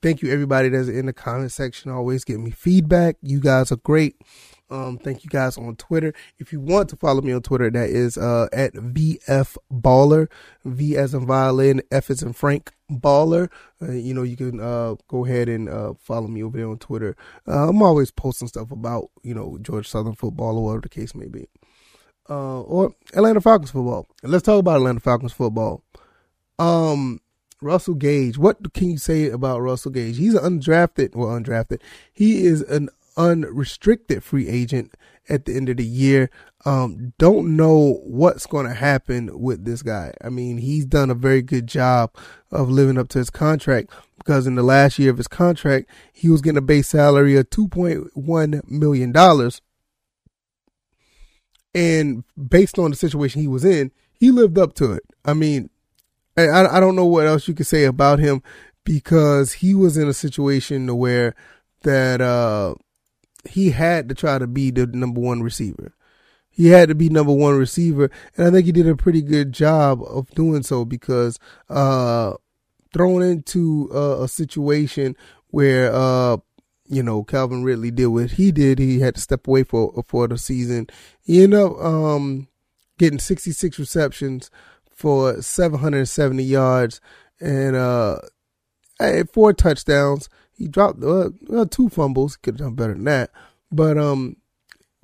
thank 0.00 0.22
you 0.22 0.32
everybody 0.32 0.70
that's 0.70 0.88
in 0.88 1.04
the 1.04 1.12
comment 1.12 1.52
section. 1.52 1.90
Always 1.90 2.24
give 2.24 2.40
me 2.40 2.50
feedback. 2.50 3.16
You 3.20 3.40
guys 3.40 3.70
are 3.70 3.76
great. 3.76 4.16
Um, 4.70 4.98
thank 4.98 5.24
you 5.24 5.30
guys 5.30 5.58
on 5.58 5.74
Twitter. 5.76 6.14
If 6.38 6.52
you 6.52 6.60
want 6.60 6.88
to 6.90 6.96
follow 6.96 7.20
me 7.22 7.32
on 7.32 7.42
Twitter, 7.42 7.70
that 7.70 7.90
is 7.90 8.16
uh, 8.16 8.46
at 8.52 8.72
VF 8.72 9.56
Baller, 9.70 10.28
V 10.64 10.96
as 10.96 11.12
in 11.12 11.26
violin, 11.26 11.82
F 11.90 12.08
as 12.08 12.22
in 12.22 12.32
Frank 12.32 12.72
Baller. 12.90 13.50
Uh, 13.82 13.90
you 13.90 14.14
know, 14.14 14.22
you 14.22 14.36
can 14.36 14.60
uh, 14.60 14.94
go 15.08 15.24
ahead 15.26 15.48
and 15.48 15.68
uh, 15.68 15.94
follow 15.98 16.28
me 16.28 16.44
over 16.44 16.56
there 16.56 16.68
on 16.68 16.78
Twitter. 16.78 17.16
Uh, 17.48 17.68
I'm 17.68 17.82
always 17.82 18.12
posting 18.12 18.46
stuff 18.46 18.70
about 18.70 19.10
you 19.24 19.34
know 19.34 19.58
George 19.60 19.88
Southern 19.88 20.14
football 20.14 20.56
or 20.56 20.64
whatever 20.64 20.82
the 20.82 20.88
case 20.88 21.16
may 21.16 21.26
be 21.26 21.48
uh, 22.30 22.60
or 22.62 22.94
Atlanta 23.12 23.40
Falcons 23.40 23.72
football. 23.72 24.06
Let's 24.22 24.44
talk 24.44 24.60
about 24.60 24.76
Atlanta 24.76 25.00
Falcons 25.00 25.32
football. 25.32 25.82
Um, 26.58 27.20
Russell 27.60 27.94
Gage. 27.94 28.38
What 28.38 28.72
can 28.72 28.90
you 28.90 28.98
say 28.98 29.28
about 29.28 29.60
Russell 29.60 29.90
Gage? 29.90 30.16
He's 30.16 30.34
undrafted, 30.34 31.14
well, 31.14 31.28
undrafted. 31.28 31.80
He 32.12 32.46
is 32.46 32.62
an 32.62 32.88
unrestricted 33.16 34.22
free 34.22 34.48
agent 34.48 34.94
at 35.28 35.44
the 35.44 35.56
end 35.56 35.68
of 35.68 35.76
the 35.76 35.84
year. 35.84 36.30
Um, 36.64 37.12
don't 37.18 37.56
know 37.56 38.00
what's 38.04 38.46
going 38.46 38.66
to 38.66 38.74
happen 38.74 39.40
with 39.40 39.64
this 39.64 39.82
guy. 39.82 40.12
I 40.22 40.28
mean, 40.28 40.58
he's 40.58 40.84
done 40.84 41.10
a 41.10 41.14
very 41.14 41.42
good 41.42 41.66
job 41.66 42.14
of 42.50 42.70
living 42.70 42.98
up 42.98 43.08
to 43.10 43.18
his 43.18 43.30
contract 43.30 43.90
because 44.18 44.46
in 44.46 44.54
the 44.54 44.62
last 44.62 44.98
year 44.98 45.10
of 45.10 45.16
his 45.16 45.28
contract, 45.28 45.90
he 46.12 46.28
was 46.28 46.42
getting 46.42 46.58
a 46.58 46.62
base 46.62 46.88
salary 46.88 47.36
of 47.36 47.48
$2.1 47.50 48.70
million 48.70 49.12
and 51.74 52.24
based 52.36 52.78
on 52.78 52.90
the 52.90 52.96
situation 52.96 53.40
he 53.40 53.48
was 53.48 53.64
in, 53.64 53.90
he 54.12 54.30
lived 54.30 54.58
up 54.58 54.74
to 54.74 54.92
it. 54.92 55.04
I 55.24 55.34
mean, 55.34 55.70
I, 56.36 56.66
I 56.66 56.80
don't 56.80 56.96
know 56.96 57.06
what 57.06 57.26
else 57.26 57.48
you 57.48 57.54
could 57.54 57.66
say 57.66 57.84
about 57.84 58.18
him 58.18 58.42
because 58.84 59.54
he 59.54 59.74
was 59.74 59.96
in 59.96 60.08
a 60.08 60.14
situation 60.14 60.96
where 60.96 61.34
that 61.82 62.20
uh, 62.20 62.74
he 63.48 63.70
had 63.70 64.08
to 64.08 64.14
try 64.14 64.38
to 64.38 64.46
be 64.46 64.70
the 64.70 64.86
number 64.86 65.20
one 65.20 65.42
receiver. 65.42 65.94
He 66.50 66.68
had 66.68 66.88
to 66.88 66.94
be 66.94 67.08
number 67.08 67.32
one 67.32 67.56
receiver, 67.56 68.10
and 68.36 68.48
I 68.48 68.50
think 68.50 68.66
he 68.66 68.72
did 68.72 68.88
a 68.88 68.96
pretty 68.96 69.22
good 69.22 69.52
job 69.52 70.02
of 70.02 70.28
doing 70.30 70.62
so 70.62 70.84
because 70.84 71.38
uh, 71.68 72.34
thrown 72.92 73.22
into 73.22 73.88
a 73.92 74.26
situation 74.26 75.16
where 75.48 75.92
uh, 75.94 76.38
you 76.90 77.02
know, 77.04 77.22
Calvin 77.22 77.62
Ridley 77.62 77.92
did 77.92 78.08
what 78.08 78.32
he 78.32 78.50
did. 78.50 78.78
He 78.80 78.98
had 78.98 79.14
to 79.14 79.20
step 79.20 79.46
away 79.46 79.62
for 79.62 80.04
for 80.08 80.26
the 80.26 80.36
season. 80.36 80.88
He 81.22 81.42
ended 81.42 81.60
up 81.60 81.78
um, 81.78 82.48
getting 82.98 83.20
66 83.20 83.78
receptions 83.78 84.50
for 84.92 85.40
770 85.40 86.42
yards 86.42 87.00
and 87.40 87.76
uh, 87.76 88.18
four 89.32 89.52
touchdowns. 89.52 90.28
He 90.52 90.66
dropped 90.66 91.02
uh, 91.02 91.30
well, 91.46 91.66
two 91.66 91.88
fumbles. 91.88 92.36
Could 92.36 92.54
have 92.54 92.66
done 92.66 92.74
better 92.74 92.94
than 92.94 93.04
that, 93.04 93.30
but 93.70 93.96
um, 93.96 94.36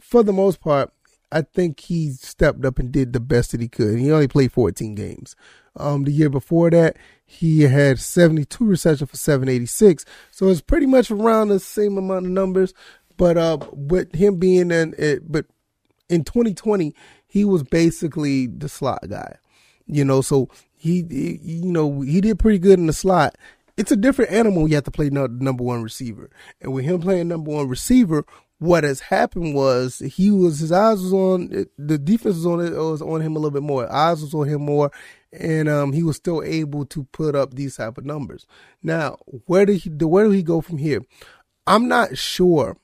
for 0.00 0.24
the 0.24 0.32
most 0.32 0.60
part, 0.60 0.92
I 1.30 1.42
think 1.42 1.80
he 1.80 2.10
stepped 2.10 2.64
up 2.64 2.78
and 2.78 2.90
did 2.90 3.12
the 3.12 3.20
best 3.20 3.52
that 3.52 3.60
he 3.60 3.68
could. 3.68 3.98
He 3.98 4.10
only 4.10 4.28
played 4.28 4.52
14 4.52 4.94
games. 4.94 5.36
Um, 5.76 6.04
the 6.04 6.12
year 6.12 6.30
before 6.30 6.70
that, 6.70 6.96
he 7.26 7.62
had 7.62 7.98
72 7.98 8.64
receptions 8.64 9.10
for 9.10 9.16
786. 9.16 10.04
So 10.30 10.48
it's 10.48 10.60
pretty 10.60 10.86
much 10.86 11.10
around 11.10 11.48
the 11.48 11.60
same 11.60 11.98
amount 11.98 12.26
of 12.26 12.32
numbers. 12.32 12.72
But 13.16 13.36
uh, 13.36 13.58
with 13.72 14.14
him 14.14 14.36
being 14.38 14.70
in 14.70 14.94
it, 14.96 15.30
but 15.30 15.46
in 16.08 16.24
2020, 16.24 16.94
he 17.26 17.44
was 17.44 17.62
basically 17.62 18.46
the 18.46 18.68
slot 18.68 19.08
guy. 19.08 19.36
You 19.86 20.04
know, 20.04 20.20
so 20.20 20.48
he, 20.74 21.04
he 21.10 21.40
you 21.42 21.72
know, 21.72 22.00
he 22.00 22.20
did 22.20 22.38
pretty 22.38 22.58
good 22.58 22.78
in 22.78 22.86
the 22.86 22.92
slot 22.92 23.36
it's 23.76 23.92
a 23.92 23.96
different 23.96 24.30
animal 24.30 24.68
you 24.68 24.74
have 24.74 24.84
to 24.84 24.90
play 24.90 25.10
number 25.10 25.62
one 25.62 25.82
receiver. 25.82 26.30
And 26.60 26.72
with 26.72 26.84
him 26.84 27.00
playing 27.00 27.28
number 27.28 27.50
one 27.50 27.68
receiver, 27.68 28.24
what 28.58 28.84
has 28.84 29.00
happened 29.00 29.54
was 29.54 29.98
he 29.98 30.30
was 30.30 30.60
his 30.60 30.72
eyes 30.72 31.02
was 31.02 31.12
on 31.12 31.66
the 31.76 31.98
defense 31.98 32.36
was 32.36 32.46
on 32.46 32.60
it 32.60 32.72
was 32.72 33.02
on 33.02 33.20
him 33.20 33.36
a 33.36 33.38
little 33.38 33.50
bit 33.50 33.62
more. 33.62 33.90
Eyes 33.92 34.22
was 34.22 34.32
on 34.32 34.48
him 34.48 34.62
more, 34.62 34.90
and 35.38 35.68
um, 35.68 35.92
he 35.92 36.02
was 36.02 36.16
still 36.16 36.42
able 36.42 36.84
to 36.86 37.04
put 37.12 37.34
up 37.34 37.54
these 37.54 37.76
type 37.76 37.98
of 37.98 38.04
numbers. 38.04 38.46
Now, 38.82 39.18
where 39.46 39.66
did 39.66 39.78
he 39.78 39.90
where 39.90 40.24
do 40.24 40.30
he 40.30 40.42
go 40.42 40.60
from 40.60 40.78
here? 40.78 41.00
I'm 41.66 41.88
not 41.88 42.16
sure. 42.16 42.76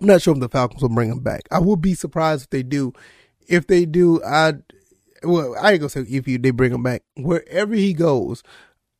I'm 0.00 0.06
not 0.06 0.22
sure 0.22 0.34
if 0.34 0.40
the 0.40 0.48
Falcons 0.48 0.82
will 0.82 0.88
bring 0.88 1.10
him 1.10 1.20
back. 1.20 1.42
I 1.50 1.58
would 1.58 1.80
be 1.80 1.94
surprised 1.94 2.44
if 2.44 2.50
they 2.50 2.62
do. 2.62 2.92
If 3.48 3.66
they 3.66 3.84
do, 3.84 4.22
I 4.24 4.54
well, 5.22 5.54
I 5.60 5.72
ain't 5.72 5.80
gonna 5.80 5.90
say 5.90 6.02
if 6.02 6.26
you 6.26 6.38
they 6.38 6.50
bring 6.50 6.72
him 6.72 6.82
back. 6.82 7.02
Wherever 7.16 7.74
he 7.74 7.92
goes, 7.92 8.42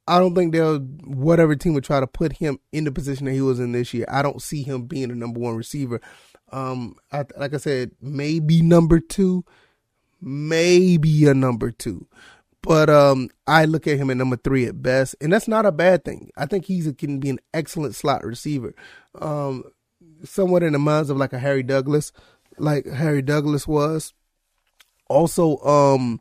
I 0.06 0.18
don't 0.18 0.34
think 0.34 0.52
they'll 0.52 0.80
whatever 0.80 1.54
team 1.54 1.74
would 1.74 1.84
try 1.84 2.00
to 2.00 2.06
put 2.06 2.32
him 2.34 2.58
in 2.72 2.84
the 2.84 2.92
position 2.92 3.26
that 3.26 3.32
he 3.32 3.40
was 3.40 3.60
in 3.60 3.72
this 3.72 3.94
year. 3.94 4.06
I 4.08 4.22
don't 4.22 4.42
see 4.42 4.62
him 4.62 4.86
being 4.86 5.10
a 5.10 5.14
number 5.14 5.40
one 5.40 5.56
receiver. 5.56 6.00
Um, 6.52 6.96
I, 7.12 7.24
like 7.36 7.54
I 7.54 7.58
said, 7.58 7.92
maybe 8.02 8.60
number 8.60 8.98
two, 8.98 9.44
maybe 10.20 11.26
a 11.26 11.34
number 11.34 11.70
two, 11.70 12.06
but 12.62 12.90
um, 12.90 13.30
I 13.46 13.64
look 13.64 13.86
at 13.86 13.98
him 13.98 14.10
at 14.10 14.16
number 14.16 14.36
three 14.36 14.66
at 14.66 14.82
best, 14.82 15.16
and 15.20 15.32
that's 15.32 15.48
not 15.48 15.66
a 15.66 15.72
bad 15.72 16.04
thing. 16.04 16.30
I 16.36 16.46
think 16.46 16.66
he's 16.66 16.86
a, 16.86 16.92
can 16.92 17.18
be 17.18 17.30
an 17.30 17.40
excellent 17.54 17.94
slot 17.94 18.24
receiver, 18.24 18.74
um, 19.20 19.64
somewhat 20.24 20.62
in 20.62 20.72
the 20.72 20.78
minds 20.78 21.10
of 21.10 21.16
like 21.16 21.32
a 21.32 21.38
Harry 21.38 21.62
Douglas, 21.62 22.12
like 22.58 22.86
Harry 22.86 23.22
Douglas 23.22 23.66
was. 23.66 24.12
Also, 25.08 25.58
um, 25.58 26.20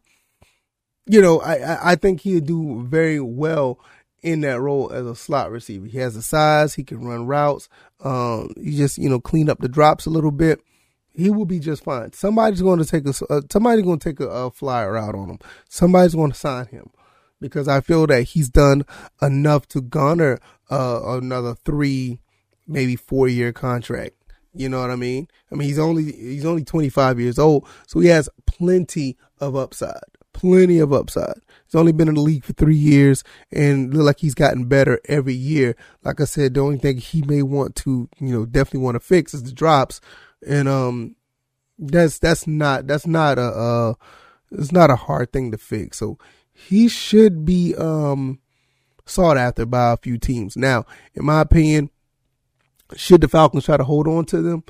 you 1.05 1.21
know, 1.21 1.41
I 1.41 1.91
I 1.91 1.95
think 1.95 2.21
he'd 2.21 2.45
do 2.45 2.83
very 2.83 3.19
well 3.19 3.79
in 4.21 4.41
that 4.41 4.59
role 4.59 4.91
as 4.91 5.05
a 5.05 5.15
slot 5.15 5.51
receiver. 5.51 5.85
He 5.85 5.97
has 5.99 6.15
the 6.15 6.21
size, 6.21 6.73
he 6.73 6.83
can 6.83 7.05
run 7.05 7.27
routes. 7.27 7.69
Um, 8.01 8.53
he 8.61 8.77
just 8.77 8.97
you 8.97 9.09
know 9.09 9.19
clean 9.19 9.49
up 9.49 9.59
the 9.59 9.69
drops 9.69 10.05
a 10.05 10.09
little 10.09 10.31
bit. 10.31 10.61
He 11.13 11.29
will 11.29 11.45
be 11.45 11.59
just 11.59 11.83
fine. 11.83 12.13
Somebody's 12.13 12.61
going 12.61 12.79
to 12.79 12.85
take 12.85 13.05
a 13.05 13.13
uh, 13.29 13.41
somebody's 13.51 13.83
going 13.83 13.99
to 13.99 14.09
take 14.09 14.19
a, 14.19 14.27
a 14.27 14.51
flyer 14.51 14.97
out 14.97 15.15
on 15.15 15.29
him. 15.29 15.39
Somebody's 15.67 16.15
going 16.15 16.31
to 16.31 16.37
sign 16.37 16.67
him 16.67 16.89
because 17.41 17.67
I 17.67 17.81
feel 17.81 18.07
that 18.07 18.23
he's 18.23 18.49
done 18.49 18.85
enough 19.21 19.67
to 19.69 19.81
garner 19.81 20.39
uh, 20.69 21.01
another 21.05 21.55
three, 21.55 22.19
maybe 22.67 22.95
four 22.95 23.27
year 23.27 23.51
contract. 23.51 24.15
You 24.53 24.69
know 24.69 24.81
what 24.81 24.91
I 24.91 24.95
mean? 24.95 25.27
I 25.51 25.55
mean 25.55 25.67
he's 25.67 25.79
only 25.79 26.11
he's 26.11 26.45
only 26.45 26.63
25 26.63 27.19
years 27.19 27.37
old, 27.37 27.67
so 27.87 27.99
he 27.99 28.07
has 28.07 28.29
plenty 28.45 29.17
of 29.39 29.55
upside 29.55 30.01
plenty 30.39 30.79
of 30.79 30.93
upside. 30.93 31.41
He's 31.65 31.75
only 31.75 31.91
been 31.91 32.07
in 32.07 32.15
the 32.15 32.21
league 32.21 32.45
for 32.45 32.53
three 32.53 32.75
years 32.75 33.23
and 33.51 33.93
look 33.93 34.05
like 34.05 34.19
he's 34.19 34.33
gotten 34.33 34.65
better 34.65 35.01
every 35.05 35.33
year. 35.33 35.75
Like 36.03 36.21
I 36.21 36.23
said, 36.23 36.53
the 36.53 36.61
only 36.61 36.77
thing 36.77 36.97
he 36.97 37.21
may 37.23 37.41
want 37.41 37.75
to, 37.77 38.09
you 38.19 38.33
know, 38.33 38.45
definitely 38.45 38.81
want 38.81 38.95
to 38.95 39.01
fix 39.01 39.33
is 39.33 39.43
the 39.43 39.51
drops. 39.51 39.99
And, 40.45 40.67
um, 40.67 41.15
that's, 41.77 42.19
that's 42.19 42.47
not, 42.47 42.87
that's 42.87 43.07
not 43.07 43.37
a, 43.37 43.41
uh, 43.41 43.93
it's 44.51 44.71
not 44.71 44.89
a 44.89 44.95
hard 44.95 45.31
thing 45.31 45.51
to 45.51 45.57
fix. 45.57 45.97
So 45.97 46.17
he 46.53 46.87
should 46.87 47.45
be, 47.45 47.75
um, 47.75 48.39
sought 49.05 49.37
after 49.37 49.65
by 49.65 49.93
a 49.93 49.97
few 49.97 50.17
teams. 50.17 50.55
Now, 50.55 50.85
in 51.15 51.25
my 51.25 51.41
opinion, 51.41 51.89
should 52.95 53.21
the 53.21 53.27
Falcons 53.27 53.65
try 53.65 53.77
to 53.77 53.83
hold 53.83 54.07
on 54.07 54.25
to 54.25 54.41
them? 54.41 54.63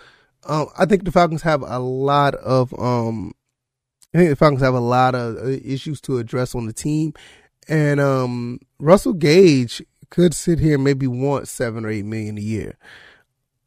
Um, 0.46 0.68
I 0.78 0.86
think 0.86 1.04
the 1.04 1.12
Falcons 1.12 1.42
have 1.42 1.62
a 1.62 1.80
lot 1.80 2.36
of, 2.36 2.74
um, 2.80 3.34
I 4.14 4.18
think 4.18 4.30
the 4.30 4.36
Falcons 4.36 4.62
have 4.62 4.74
a 4.74 4.80
lot 4.80 5.14
of 5.16 5.38
uh, 5.38 5.48
issues 5.48 6.02
to 6.02 6.18
address 6.18 6.56
on 6.56 6.66
the 6.66 6.74
team, 6.74 7.14
and 7.68 8.00
um, 8.00 8.60
Russell 8.80 9.14
Gage 9.14 9.84
could 10.10 10.34
sit 10.34 10.60
here 10.60 10.76
and 10.76 10.84
maybe 10.84 11.06
want 11.06 11.48
seven 11.48 11.86
or 11.86 11.90
eight 11.90 12.06
million 12.06 12.38
a 12.38 12.42
year. 12.42 12.78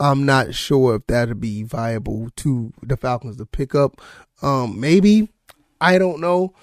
I'm 0.02 0.26
not 0.26 0.52
sure 0.52 0.96
if 0.96 1.06
that'd 1.06 1.40
be 1.40 1.62
viable 1.62 2.30
to 2.38 2.72
the 2.82 2.96
Falcons 2.96 3.36
to 3.36 3.46
pick 3.46 3.72
up. 3.72 4.00
Um, 4.42 4.80
maybe 4.80 5.30
I 5.80 5.96
don't 5.98 6.20
know. 6.20 6.54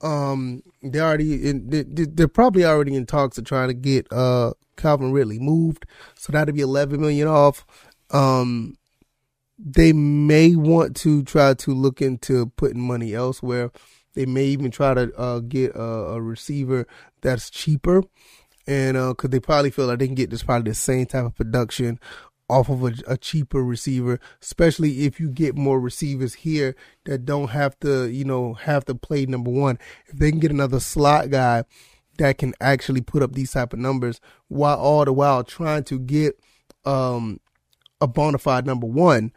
Um, 0.00 0.62
they 0.80 1.00
already 1.00 1.48
in, 1.48 1.70
they, 1.70 1.82
they're 1.82 2.28
probably 2.28 2.64
already 2.64 2.94
in 2.94 3.04
talks 3.04 3.36
of 3.36 3.46
trying 3.46 3.68
to 3.68 3.74
get 3.74 4.06
uh 4.12 4.52
Calvin 4.76 5.10
Ridley 5.10 5.40
moved, 5.40 5.86
so 6.14 6.32
that'd 6.32 6.54
be 6.54 6.60
eleven 6.60 7.00
million 7.00 7.26
off. 7.26 7.66
Um, 8.12 8.76
they 9.58 9.92
may 9.92 10.54
want 10.54 10.94
to 10.98 11.24
try 11.24 11.54
to 11.54 11.74
look 11.74 12.00
into 12.00 12.46
putting 12.56 12.80
money 12.80 13.12
elsewhere. 13.12 13.72
They 14.14 14.26
may 14.26 14.44
even 14.46 14.70
try 14.70 14.94
to 14.94 15.12
uh, 15.16 15.40
get 15.40 15.74
a, 15.74 15.82
a, 15.82 16.22
receiver 16.22 16.86
that's 17.22 17.50
cheaper, 17.50 18.02
and 18.68 18.96
because 18.96 19.28
uh, 19.28 19.32
they 19.32 19.40
probably 19.40 19.70
feel 19.70 19.86
like 19.86 19.98
they 19.98 20.06
can 20.06 20.14
get 20.14 20.30
this 20.30 20.44
probably 20.44 20.70
the 20.70 20.76
same 20.76 21.06
type 21.06 21.24
of 21.24 21.34
production 21.34 21.98
off 22.54 22.68
of 22.68 22.84
a, 22.84 22.94
a, 23.08 23.16
cheaper 23.16 23.64
receiver, 23.64 24.20
especially 24.40 25.06
if 25.06 25.18
you 25.18 25.28
get 25.28 25.56
more 25.56 25.80
receivers 25.80 26.34
here 26.34 26.76
that 27.04 27.24
don't 27.24 27.48
have 27.48 27.78
to, 27.80 28.08
you 28.08 28.24
know, 28.24 28.54
have 28.54 28.84
to 28.84 28.94
play 28.94 29.26
number 29.26 29.50
one. 29.50 29.78
If 30.06 30.18
they 30.18 30.30
can 30.30 30.38
get 30.38 30.52
another 30.52 30.78
slot 30.78 31.30
guy 31.30 31.64
that 32.18 32.38
can 32.38 32.54
actually 32.60 33.00
put 33.00 33.22
up 33.22 33.32
these 33.32 33.50
type 33.50 33.72
of 33.72 33.80
numbers 33.80 34.20
while 34.46 34.78
all 34.78 35.04
the 35.04 35.12
while 35.12 35.42
trying 35.42 35.82
to 35.84 35.98
get 35.98 36.38
um, 36.84 37.40
a 38.00 38.06
bona 38.06 38.38
fide 38.38 38.66
number 38.66 38.86
one, 38.86 39.32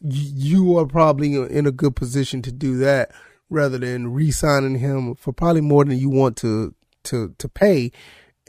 you 0.00 0.78
are 0.78 0.86
probably 0.86 1.34
in 1.34 1.66
a 1.66 1.72
good 1.72 1.96
position 1.96 2.42
to 2.42 2.52
do 2.52 2.76
that 2.78 3.10
rather 3.48 3.78
than 3.78 4.12
re-signing 4.12 4.78
him 4.78 5.14
for 5.14 5.32
probably 5.32 5.62
more 5.62 5.84
than 5.84 5.98
you 5.98 6.10
want 6.10 6.36
to 6.36 6.74
to 7.04 7.34
to 7.38 7.48
pay 7.48 7.90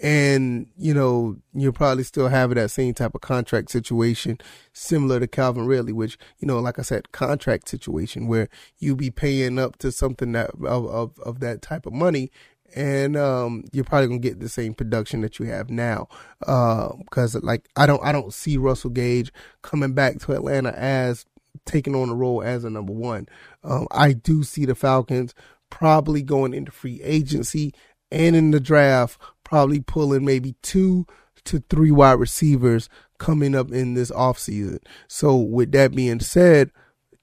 and 0.01 0.67
you 0.77 0.93
know 0.93 1.37
you're 1.53 1.71
probably 1.71 2.03
still 2.03 2.27
having 2.27 2.55
that 2.55 2.71
same 2.71 2.93
type 2.93 3.13
of 3.13 3.21
contract 3.21 3.69
situation 3.69 4.37
similar 4.73 5.19
to 5.19 5.27
Calvin 5.27 5.67
Ridley 5.67 5.93
which 5.93 6.17
you 6.39 6.47
know 6.47 6.59
like 6.59 6.79
I 6.79 6.81
said 6.81 7.11
contract 7.11 7.69
situation 7.69 8.27
where 8.27 8.49
you 8.79 8.95
be 8.95 9.11
paying 9.11 9.59
up 9.59 9.77
to 9.77 9.91
something 9.91 10.31
that 10.31 10.51
of 10.65 10.87
of, 10.87 11.19
of 11.19 11.39
that 11.41 11.61
type 11.61 11.85
of 11.85 11.93
money 11.93 12.31
and 12.73 13.17
um, 13.17 13.65
you're 13.71 13.83
probably 13.83 14.07
gonna 14.07 14.19
get 14.19 14.39
the 14.39 14.49
same 14.49 14.73
production 14.73 15.21
that 15.21 15.39
you 15.39 15.45
have 15.45 15.69
now. 15.69 16.07
Because 16.39 17.35
uh, 17.35 17.41
like 17.43 17.67
I 17.75 17.85
don't 17.85 18.03
I 18.03 18.11
don't 18.11 18.33
see 18.33 18.57
Russell 18.57 18.91
Gage 18.91 19.31
coming 19.61 19.93
back 19.93 20.19
to 20.19 20.33
Atlanta 20.33 20.73
as 20.77 21.25
taking 21.65 21.95
on 21.95 22.07
the 22.07 22.15
role 22.15 22.41
as 22.41 22.63
a 22.63 22.69
number 22.69 22.93
one. 22.93 23.27
Um, 23.63 23.87
I 23.91 24.13
do 24.13 24.43
see 24.43 24.65
the 24.65 24.73
Falcons 24.73 25.33
probably 25.69 26.21
going 26.21 26.53
into 26.53 26.71
free 26.71 27.01
agency 27.03 27.73
and 28.11 28.35
in 28.35 28.51
the 28.51 28.59
draft, 28.59 29.19
probably 29.51 29.81
pulling 29.81 30.23
maybe 30.23 30.55
two 30.61 31.05
to 31.43 31.61
three 31.69 31.91
wide 31.91 32.13
receivers 32.13 32.87
coming 33.17 33.53
up 33.53 33.69
in 33.69 33.95
this 33.95 34.09
offseason. 34.11 34.79
So 35.09 35.35
with 35.35 35.73
that 35.73 35.93
being 35.93 36.21
said, 36.21 36.71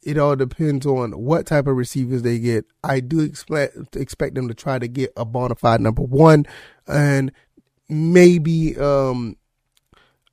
it 0.03 0.19
all 0.19 0.37
depends 0.37 0.85
on 0.85 1.13
what 1.13 1.47
type 1.47 1.67
of 1.67 1.75
receivers 1.75 2.21
they 2.21 2.39
get. 2.39 2.67
I 2.85 3.01
do 3.01 3.21
expect 3.21 3.97
expect 3.97 4.35
them 4.35 4.47
to 4.47 4.53
try 4.53 4.79
to 4.79 4.87
get 4.87 5.11
a 5.17 5.25
bona 5.25 5.55
fide 5.55 5.81
number 5.81 6.03
one, 6.03 6.45
and 6.87 7.33
maybe 7.89 8.77
um, 8.77 9.39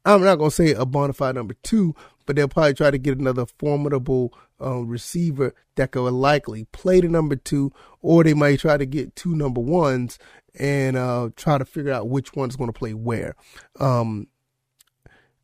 I'm 0.03 0.21
not 0.21 0.35
gonna 0.35 0.51
say 0.51 0.73
a 0.73 0.85
bona 0.85 1.13
fide 1.13 1.35
number 1.35 1.55
two, 1.63 1.95
but 2.25 2.35
they'll 2.35 2.49
probably 2.49 2.73
try 2.73 2.91
to 2.91 2.97
get 2.97 3.19
another 3.19 3.45
formidable 3.57 4.33
uh, 4.61 4.79
receiver 4.81 5.55
that 5.75 5.91
could 5.91 6.11
likely 6.11 6.65
play 6.73 6.99
the 6.99 7.07
number 7.07 7.37
two, 7.37 7.71
or 8.01 8.25
they 8.25 8.33
might 8.33 8.59
try 8.59 8.75
to 8.75 8.85
get 8.85 9.15
two 9.15 9.33
number 9.33 9.61
ones 9.61 10.19
and 10.59 10.97
uh, 10.97 11.29
try 11.35 11.57
to 11.57 11.65
figure 11.65 11.91
out 11.91 12.09
which 12.09 12.33
one's 12.33 12.55
going 12.55 12.71
to 12.71 12.77
play 12.77 12.93
where. 12.93 13.35
Um, 13.79 14.27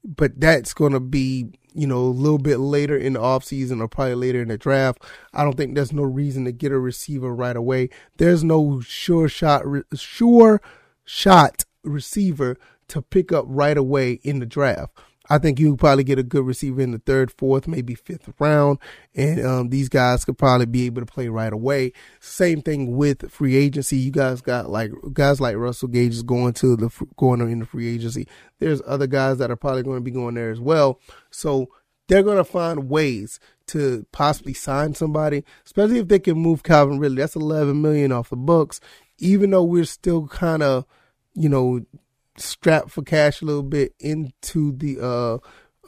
but 0.04 0.40
that's 0.40 0.74
going 0.74 0.94
to 0.94 1.00
be 1.00 1.52
you 1.74 1.88
know, 1.88 2.00
a 2.00 2.08
little 2.08 2.38
bit 2.38 2.58
later 2.58 2.98
in 2.98 3.14
the 3.14 3.20
offseason 3.20 3.82
or 3.82 3.88
probably 3.88 4.16
later 4.16 4.42
in 4.42 4.50
the 4.50 4.58
draft. 4.58 5.04
I 5.34 5.44
don't 5.44 5.56
think 5.56 5.76
there's 5.76 5.94
no 5.94 6.04
reason 6.04 6.46
to 6.46 6.52
get 6.52 6.72
a 6.72 6.80
receiver 6.80 7.34
right 7.34 7.56
away. 7.56 7.90
There's 8.18 8.44
no 8.44 8.82
sure 8.82 9.30
shot, 9.30 9.64
sure 9.96 10.62
shot 11.06 11.64
receiver 11.84 12.58
to 12.90 13.02
pick 13.02 13.32
up 13.32 13.46
right 13.48 13.78
away 13.78 14.14
in 14.24 14.40
the 14.40 14.46
draft. 14.46 14.98
I 15.32 15.38
think 15.38 15.62
you 15.62 15.78
probably 15.78 16.04
get 16.04 16.20
a 16.20 16.24
good 16.24 16.46
receiver 16.46 16.82
in 16.82 16.92
the 16.92 17.00
third, 17.00 17.32
fourth, 17.32 17.66
maybe 17.66 17.96
fifth 17.96 18.34
round, 18.38 18.80
and 19.16 19.46
um, 19.46 19.70
these 19.70 19.88
guys 19.88 20.26
could 20.26 20.38
probably 20.38 20.66
be 20.66 20.88
able 20.88 21.02
to 21.02 21.06
play 21.06 21.30
right 21.30 21.54
away. 21.54 21.94
Same 22.20 22.62
thing 22.62 22.98
with 22.98 23.32
free 23.32 23.56
agency. 23.56 23.96
You 23.96 24.12
guys 24.12 24.42
got 24.42 24.70
like 24.70 24.92
guys 25.14 25.40
like 25.40 25.56
Russell 25.56 25.88
Gage 25.88 26.12
is 26.12 26.22
going 26.22 26.52
to 26.56 26.76
the 26.76 26.90
going 27.16 27.40
in 27.50 27.60
the 27.60 27.66
free 27.66 27.88
agency. 27.96 28.28
There's 28.60 28.82
other 28.86 29.08
guys 29.08 29.38
that 29.38 29.50
are 29.50 29.56
probably 29.56 29.84
going 29.84 30.00
to 30.00 30.04
be 30.04 30.12
going 30.12 30.36
there 30.36 30.52
as 30.52 30.60
well. 30.60 31.00
So 31.30 31.70
they're 32.10 32.24
going 32.24 32.36
to 32.36 32.44
find 32.44 32.90
ways 32.90 33.40
to 33.68 34.06
possibly 34.12 34.54
sign 34.54 34.96
somebody, 34.96 35.46
especially 35.66 36.00
if 36.00 36.10
they 36.10 36.20
can 36.20 36.38
move 36.38 36.62
Calvin 36.62 37.00
Ridley. 37.00 37.22
That's 37.22 37.38
11 37.38 37.82
million 37.82 38.12
off 38.12 38.32
the 38.32 38.36
books. 38.36 38.82
Even 39.18 39.52
though 39.52 39.64
we're 39.64 39.86
still 39.86 40.28
kind 40.28 40.62
of, 40.62 40.84
you 41.36 41.48
know, 41.48 41.86
strapped 42.42 42.92
for 42.92 43.02
cash 43.02 43.42
a 43.42 43.46
little 43.46 43.64
bit 43.64 43.94
into 44.00 44.72
the 44.74 45.00
uh, 45.00 45.38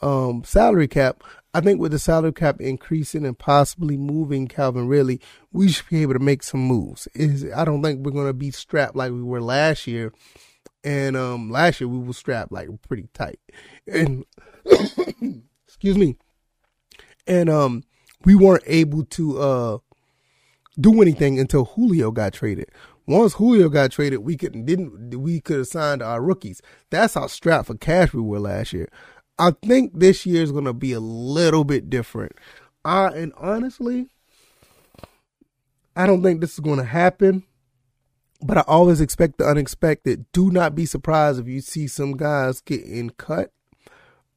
um, 0.02 0.44
salary 0.44 0.88
cap. 0.88 1.22
I 1.52 1.60
think 1.60 1.80
with 1.80 1.92
the 1.92 1.98
salary 1.98 2.32
cap 2.32 2.60
increasing 2.60 3.24
and 3.24 3.38
possibly 3.38 3.96
moving 3.96 4.48
Calvin 4.48 4.88
Ridley, 4.88 5.20
we 5.52 5.68
should 5.68 5.88
be 5.88 6.02
able 6.02 6.14
to 6.14 6.18
make 6.18 6.42
some 6.42 6.60
moves. 6.60 7.06
Is 7.14 7.46
I 7.54 7.64
don't 7.64 7.82
think 7.82 8.04
we're 8.04 8.12
going 8.12 8.26
to 8.26 8.32
be 8.32 8.50
strapped 8.50 8.96
like 8.96 9.12
we 9.12 9.22
were 9.22 9.40
last 9.40 9.86
year. 9.86 10.12
And 10.82 11.16
um, 11.16 11.50
last 11.50 11.80
year 11.80 11.88
we 11.88 11.98
were 11.98 12.12
strapped 12.12 12.52
like 12.52 12.68
pretty 12.82 13.08
tight. 13.14 13.38
And 13.86 14.24
excuse 15.66 15.96
me. 15.96 16.16
And 17.26 17.48
um, 17.48 17.84
we 18.24 18.34
weren't 18.34 18.64
able 18.66 19.04
to 19.04 19.38
uh, 19.38 19.78
do 20.78 21.00
anything 21.00 21.38
until 21.38 21.64
Julio 21.64 22.10
got 22.10 22.32
traded. 22.32 22.70
Once 23.06 23.34
Julio 23.34 23.68
got 23.68 23.90
traded, 23.90 24.20
we 24.20 24.36
could 24.36 24.64
didn't 24.64 25.18
we 25.20 25.40
could 25.40 25.58
have 25.58 25.66
signed 25.66 26.02
our 26.02 26.22
rookies. 26.22 26.62
That's 26.90 27.14
how 27.14 27.26
strapped 27.26 27.66
for 27.66 27.74
cash 27.74 28.14
we 28.14 28.22
were 28.22 28.40
last 28.40 28.72
year. 28.72 28.88
I 29.38 29.52
think 29.62 29.98
this 29.98 30.24
year 30.24 30.42
is 30.42 30.52
going 30.52 30.64
to 30.64 30.72
be 30.72 30.92
a 30.92 31.00
little 31.00 31.64
bit 31.64 31.90
different. 31.90 32.32
I 32.84 33.08
and 33.08 33.32
honestly, 33.36 34.08
I 35.96 36.06
don't 36.06 36.22
think 36.22 36.40
this 36.40 36.54
is 36.54 36.60
going 36.60 36.78
to 36.78 36.84
happen. 36.84 37.44
But 38.40 38.58
I 38.58 38.64
always 38.66 39.00
expect 39.00 39.38
the 39.38 39.46
unexpected. 39.46 40.26
Do 40.32 40.50
not 40.50 40.74
be 40.74 40.84
surprised 40.84 41.40
if 41.40 41.48
you 41.48 41.62
see 41.62 41.86
some 41.86 42.14
guys 42.14 42.60
getting 42.60 43.08
cut, 43.10 43.52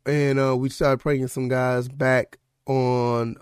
and 0.05 0.39
uh, 0.39 0.55
we 0.55 0.69
start 0.69 1.03
bringing 1.03 1.27
some 1.27 1.49
guys 1.49 1.89
back 1.89 2.37
on 2.65 3.35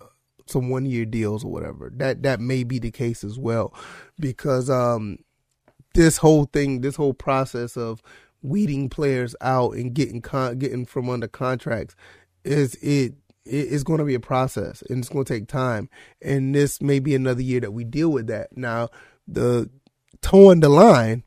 some 0.48 0.70
one 0.70 0.86
year 0.86 1.06
deals 1.06 1.44
or 1.44 1.52
whatever. 1.52 1.92
That 1.96 2.24
that 2.24 2.40
may 2.40 2.64
be 2.64 2.80
the 2.80 2.92
case 2.92 3.24
as 3.24 3.38
well, 3.38 3.74
because 4.20 4.70
um, 4.70 5.18
this 5.94 6.18
whole 6.18 6.46
thing, 6.46 6.82
this 6.82 6.96
whole 6.96 7.14
process 7.14 7.78
of 7.78 8.02
weeding 8.42 8.90
players 8.90 9.36
out 9.42 9.74
and 9.74 9.94
getting 9.94 10.22
con- 10.22 10.60
getting 10.60 10.86
from 10.86 11.10
under 11.10 11.28
contracts 11.28 11.96
is 12.44 12.76
it 12.76 13.16
it's 13.46 13.84
going 13.84 14.00
to 14.00 14.06
be 14.06 14.16
a 14.16 14.20
process 14.20 14.82
and 14.90 15.00
it's 15.00 15.10
going 15.10 15.24
to 15.24 15.34
take 15.34 15.48
time. 15.48 15.90
And 16.22 16.54
this 16.56 16.82
may 16.82 17.00
be 17.00 17.14
another 17.14 17.42
year 17.42 17.60
that 17.60 17.72
we 17.72 17.84
deal 17.84 18.10
with 18.12 18.28
that. 18.28 18.56
Now, 18.58 18.90
the 19.28 19.70
towing 20.22 20.62
the 20.62 20.70
line, 20.70 21.24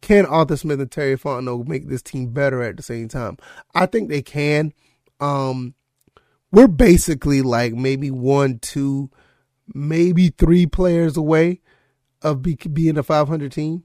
can 0.00 0.26
Arthur 0.26 0.56
Smith 0.56 0.80
and 0.80 0.90
Terry 0.90 1.16
Fontenot 1.16 1.68
make 1.68 1.88
this 1.88 2.02
team 2.02 2.32
better 2.32 2.62
at 2.62 2.76
the 2.76 2.82
same 2.82 3.06
time? 3.06 3.36
I 3.74 3.86
think 3.86 4.08
they 4.08 4.22
can. 4.22 4.72
Um, 5.20 5.74
we're 6.52 6.68
basically 6.68 7.42
like 7.42 7.72
maybe 7.72 8.10
one, 8.10 8.58
two, 8.58 9.10
maybe 9.74 10.28
three 10.28 10.66
players 10.66 11.16
away 11.16 11.60
of 12.20 12.42
be, 12.42 12.54
being 12.54 12.98
a 12.98 13.02
500 13.02 13.50
team. 13.50 13.84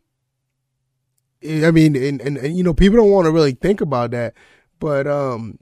I 1.43 1.71
mean, 1.71 1.95
and, 1.95 2.21
and, 2.21 2.37
and 2.37 2.57
you 2.57 2.63
know, 2.63 2.73
people 2.73 2.97
don't 2.97 3.11
want 3.11 3.25
to 3.25 3.31
really 3.31 3.53
think 3.53 3.79
about 3.79 4.11
that, 4.11 4.33
but 4.79 5.07
um, 5.07 5.59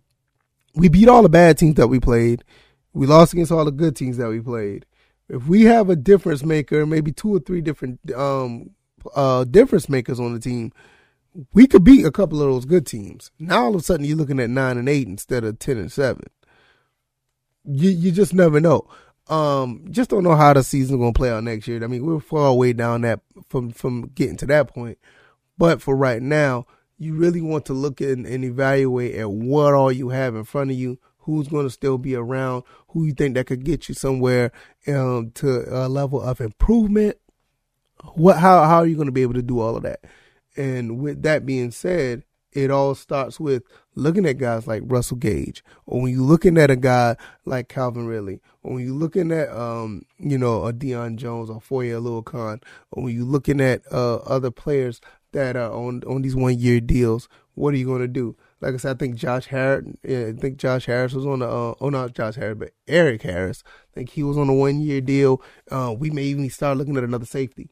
we 0.73 0.89
beat 0.89 1.07
all 1.07 1.21
the 1.21 1.29
bad 1.29 1.57
teams 1.57 1.75
that 1.75 1.87
we 1.87 1.99
played. 1.99 2.43
We 2.93 3.05
lost 3.05 3.33
against 3.33 3.51
all 3.51 3.65
the 3.65 3.71
good 3.71 3.95
teams 3.95 4.17
that 4.17 4.29
we 4.29 4.39
played. 4.39 4.85
If 5.29 5.47
we 5.47 5.63
have 5.63 5.89
a 5.89 5.95
difference 5.95 6.43
maker, 6.43 6.85
maybe 6.85 7.11
two 7.11 7.35
or 7.35 7.39
three 7.39 7.61
different 7.61 7.99
um, 8.15 8.71
uh, 9.15 9.43
difference 9.43 9.89
makers 9.89 10.19
on 10.19 10.33
the 10.33 10.39
team, 10.39 10.71
we 11.53 11.67
could 11.67 11.83
beat 11.83 12.05
a 12.05 12.11
couple 12.11 12.41
of 12.41 12.49
those 12.49 12.65
good 12.65 12.87
teams. 12.87 13.31
Now 13.37 13.65
all 13.65 13.75
of 13.75 13.81
a 13.81 13.83
sudden 13.83 14.05
you're 14.05 14.17
looking 14.17 14.39
at 14.39 14.49
nine 14.49 14.77
and 14.77 14.87
eight 14.87 15.07
instead 15.07 15.43
of 15.43 15.59
ten 15.59 15.77
and 15.77 15.91
seven 15.91 16.23
you 17.67 17.89
you 17.89 18.12
just 18.12 18.34
never 18.34 18.60
know. 18.60 18.88
Um, 19.28 19.86
just 19.89 20.12
don't 20.12 20.23
know 20.23 20.36
how 20.36 20.54
the 20.54 20.63
season's 20.63 20.99
gonna 20.99 21.13
play 21.13 21.32
out 21.32 21.43
next 21.43 21.67
year. 21.67 21.84
I 21.84 21.88
mean, 21.88 22.06
we're 22.06 22.19
far 22.19 22.47
away 22.47 22.73
down 22.73 23.01
that 23.01 23.21
from 23.49 23.71
from 23.71 24.12
getting 24.15 24.38
to 24.38 24.45
that 24.47 24.67
point. 24.67 24.97
But 25.58 25.82
for 25.82 25.95
right 25.95 26.21
now, 26.21 26.67
you 26.97 27.13
really 27.15 27.41
want 27.41 27.65
to 27.65 27.73
look 27.73 28.01
and, 28.01 28.25
and 28.25 28.43
evaluate 28.43 29.15
at 29.15 29.30
what 29.30 29.73
all 29.73 29.91
you 29.91 30.10
have 30.10 30.36
in 30.36 30.43
front 30.43 30.71
of 30.71 30.78
you, 30.78 30.99
who's 31.19 31.47
going 31.47 31.65
to 31.65 31.69
still 31.69 31.97
be 31.97 32.15
around, 32.15 32.63
who 32.89 33.06
you 33.06 33.13
think 33.13 33.36
that 33.36 33.47
could 33.47 33.63
get 33.63 33.89
you 33.89 33.95
somewhere 33.95 34.51
um, 34.88 35.32
to 35.36 35.65
a 35.67 35.88
level 35.88 36.21
of 36.21 36.39
improvement. 36.41 37.17
What 38.13 38.38
how 38.38 38.63
how 38.65 38.78
are 38.78 38.86
you 38.86 38.95
going 38.95 39.08
to 39.08 39.12
be 39.12 39.23
able 39.23 39.34
to 39.34 39.41
do 39.41 39.60
all 39.60 39.75
of 39.75 39.84
that? 39.84 40.01
And 40.56 40.99
with 40.99 41.23
that 41.23 41.45
being 41.45 41.71
said, 41.71 42.23
it 42.55 42.71
all 42.71 42.95
starts 42.95 43.39
with 43.39 43.63
looking 43.95 44.25
at 44.25 44.37
guys 44.37 44.65
like 44.65 44.81
Russell 44.85 45.17
Gage, 45.17 45.63
or 45.85 46.01
when 46.01 46.13
you're 46.13 46.21
looking 46.21 46.57
at 46.57 46.71
a 46.71 46.75
guy 46.75 47.17
like 47.43 47.67
Calvin 47.67 48.07
Ridley, 48.07 48.41
or 48.63 48.75
when 48.75 48.85
you're 48.85 48.95
looking 48.95 49.31
at 49.31 49.49
um, 49.49 50.03
you 50.17 50.37
know, 50.37 50.65
a 50.65 50.73
Deion 50.73 51.17
Jones 51.17 51.49
or 51.49 51.59
Foye 51.59 51.89
Oluokun, 51.89 52.63
or 52.91 53.03
when 53.03 53.15
you're 53.15 53.25
looking 53.25 53.59
at 53.59 53.81
uh, 53.91 54.15
other 54.17 54.51
players 54.51 55.01
that 55.33 55.55
are 55.57 55.71
on 55.71 56.01
on 56.07 56.21
these 56.21 56.35
one 56.35 56.57
year 56.57 56.79
deals, 56.79 57.27
what 57.55 57.73
are 57.73 57.77
you 57.77 57.85
going 57.85 58.01
to 58.01 58.07
do? 58.07 58.35
Like 58.61 58.73
I 58.73 58.77
said, 58.77 58.95
I 58.95 58.99
think 58.99 59.15
Josh 59.15 59.47
Harris. 59.47 59.85
Yeah, 60.03 60.27
I 60.27 60.31
think 60.33 60.57
Josh 60.57 60.85
Harris 60.85 61.13
was 61.13 61.25
on 61.25 61.39
the. 61.39 61.47
Uh, 61.47 61.75
oh, 61.81 61.89
not 61.89 62.13
Josh 62.13 62.35
Harris, 62.35 62.57
but 62.57 62.71
Eric 62.87 63.21
Harris. 63.23 63.63
I 63.67 63.93
think 63.93 64.09
he 64.11 64.23
was 64.23 64.37
on 64.37 64.49
a 64.49 64.53
one 64.53 64.79
year 64.79 65.01
deal. 65.01 65.41
Uh, 65.69 65.93
we 65.97 66.09
may 66.09 66.23
even 66.23 66.49
start 66.49 66.77
looking 66.77 66.95
at 66.95 67.03
another 67.03 67.25
safety. 67.25 67.69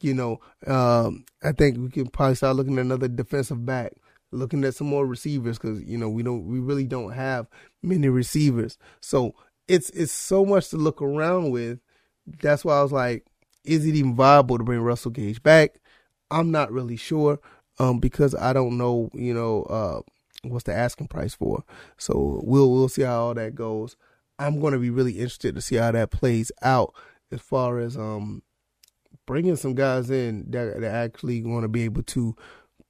You 0.00 0.14
know, 0.14 0.40
um, 0.66 1.24
I 1.42 1.52
think 1.52 1.78
we 1.78 1.88
can 1.88 2.08
probably 2.08 2.34
start 2.34 2.56
looking 2.56 2.78
at 2.78 2.84
another 2.84 3.08
defensive 3.08 3.64
back 3.64 3.92
looking 4.34 4.64
at 4.64 4.74
some 4.74 4.86
more 4.86 5.06
receivers 5.06 5.58
because 5.58 5.82
you 5.82 5.96
know 5.96 6.08
we 6.08 6.22
don't 6.22 6.46
we 6.46 6.58
really 6.58 6.84
don't 6.84 7.12
have 7.12 7.46
many 7.82 8.08
receivers. 8.08 8.78
So 9.00 9.34
it's 9.68 9.90
it's 9.90 10.12
so 10.12 10.44
much 10.44 10.68
to 10.70 10.76
look 10.76 11.00
around 11.00 11.50
with. 11.50 11.80
That's 12.42 12.64
why 12.64 12.78
I 12.78 12.82
was 12.82 12.92
like, 12.92 13.24
is 13.64 13.86
it 13.86 13.94
even 13.94 14.14
viable 14.14 14.58
to 14.58 14.64
bring 14.64 14.80
Russell 14.80 15.10
Gage 15.10 15.42
back? 15.42 15.80
I'm 16.30 16.50
not 16.50 16.72
really 16.72 16.96
sure 16.96 17.38
um, 17.78 18.00
because 18.00 18.34
I 18.34 18.52
don't 18.52 18.76
know 18.76 19.10
you 19.14 19.34
know 19.34 19.62
uh, 19.64 20.00
what's 20.42 20.64
the 20.64 20.74
asking 20.74 21.08
price 21.08 21.34
for. 21.34 21.64
So 21.96 22.40
we'll 22.44 22.70
we'll 22.70 22.88
see 22.88 23.02
how 23.02 23.20
all 23.20 23.34
that 23.34 23.54
goes. 23.54 23.96
I'm 24.38 24.60
going 24.60 24.72
to 24.72 24.80
be 24.80 24.90
really 24.90 25.12
interested 25.12 25.54
to 25.54 25.60
see 25.60 25.76
how 25.76 25.92
that 25.92 26.10
plays 26.10 26.50
out 26.62 26.94
as 27.30 27.40
far 27.40 27.78
as 27.78 27.96
um 27.96 28.42
bringing 29.26 29.56
some 29.56 29.74
guys 29.74 30.10
in 30.10 30.50
that 30.50 30.80
that 30.80 30.94
actually 30.94 31.40
going 31.40 31.62
to 31.62 31.68
be 31.68 31.82
able 31.82 32.02
to 32.02 32.34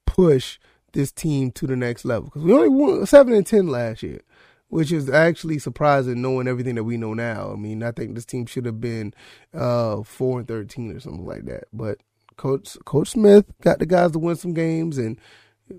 push 0.07 0.59
this 0.95 1.13
team 1.13 1.51
to 1.53 1.67
the 1.67 1.77
next 1.77 2.05
level 2.05 2.25
because 2.25 2.43
we 2.43 2.53
only 2.53 2.69
won 2.69 3.05
seven 3.07 3.35
and 3.35 3.47
ten 3.47 3.69
last 3.69 4.03
year, 4.03 4.21
which 4.69 4.91
is 4.91 5.11
actually 5.11 5.59
surprising 5.59 6.23
knowing 6.23 6.49
everything 6.49 6.77
that 6.77 6.85
we 6.85 6.97
know 6.97 7.15
now. 7.15 7.53
I 7.53 7.57
mean, 7.57 7.83
I 7.83 7.93
think 7.93 8.15
this 8.15 8.25
team 8.25 8.47
should 8.47 8.65
have 8.67 8.81
been 8.81 9.13
uh, 9.53 10.03
four 10.03 10.39
and 10.39 10.49
thirteen 10.49 10.93
or 10.93 11.01
something 11.01 11.27
like 11.27 11.45
that. 11.45 11.65
But 11.73 11.99
Coach 12.37 12.77
Coach 12.85 13.11
Smith 13.11 13.45
got 13.61 13.79
the 13.79 13.87
guys 13.87 14.13
to 14.13 14.19
win 14.19 14.37
some 14.37 14.55
games, 14.55 14.99
and 14.99 15.21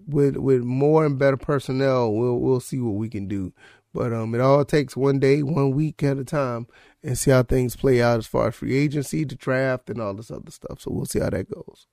with 0.08 0.38
with 0.38 0.64
more 0.64 1.06
and 1.06 1.18
better 1.18 1.38
personnel, 1.38 2.14
we'll 2.14 2.40
we'll 2.40 2.60
see 2.60 2.80
what 2.80 2.96
we 2.96 3.10
can 3.10 3.28
do. 3.28 3.54
But 3.94 4.12
um, 4.12 4.36
it 4.36 4.42
all 4.42 4.66
takes 4.66 4.98
one 4.98 5.20
day, 5.20 5.42
one 5.42 5.72
week 5.72 6.04
at 6.04 6.18
a 6.18 6.26
time, 6.26 6.68
and 7.02 7.18
see 7.18 7.32
how 7.32 7.44
things 7.44 7.78
play 7.78 8.02
out 8.02 8.18
as 8.18 8.28
far 8.28 8.50
as 8.50 8.56
free 8.56 8.76
agency, 8.76 9.24
the 9.24 9.36
draft, 9.36 9.90
and 9.90 10.02
all 10.02 10.14
this 10.14 10.30
other 10.30 10.52
stuff. 10.52 10.82
So 10.82 10.92
we'll 10.92 11.06
see 11.06 11.20
how 11.20 11.30
that 11.30 11.50
goes. 11.50 11.88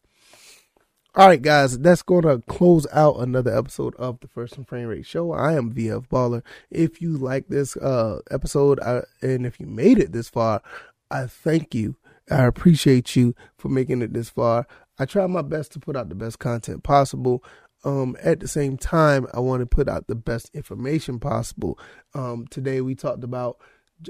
All 1.14 1.26
right, 1.26 1.42
guys, 1.42 1.78
that's 1.78 2.00
going 2.00 2.22
to 2.22 2.42
close 2.48 2.86
out 2.90 3.18
another 3.18 3.54
episode 3.54 3.94
of 3.96 4.18
the 4.20 4.28
First 4.28 4.56
and 4.56 4.66
Frame 4.66 4.86
Rate 4.86 5.04
Show. 5.04 5.32
I 5.32 5.52
am 5.52 5.70
VF 5.70 6.08
Baller. 6.08 6.42
If 6.70 7.02
you 7.02 7.18
like 7.18 7.48
this 7.48 7.76
uh, 7.76 8.20
episode 8.30 8.80
I, 8.80 9.02
and 9.20 9.44
if 9.44 9.60
you 9.60 9.66
made 9.66 9.98
it 9.98 10.12
this 10.12 10.30
far, 10.30 10.62
I 11.10 11.26
thank 11.26 11.74
you. 11.74 11.96
I 12.30 12.44
appreciate 12.44 13.14
you 13.14 13.34
for 13.58 13.68
making 13.68 14.00
it 14.00 14.14
this 14.14 14.30
far. 14.30 14.66
I 14.98 15.04
try 15.04 15.26
my 15.26 15.42
best 15.42 15.72
to 15.72 15.80
put 15.80 15.96
out 15.96 16.08
the 16.08 16.14
best 16.14 16.38
content 16.38 16.82
possible. 16.82 17.44
Um, 17.84 18.16
at 18.22 18.40
the 18.40 18.48
same 18.48 18.78
time, 18.78 19.26
I 19.34 19.40
want 19.40 19.60
to 19.60 19.66
put 19.66 19.90
out 19.90 20.06
the 20.06 20.14
best 20.14 20.50
information 20.54 21.20
possible. 21.20 21.78
Um, 22.14 22.46
today 22.46 22.80
we 22.80 22.94
talked 22.94 23.22
about 23.22 23.58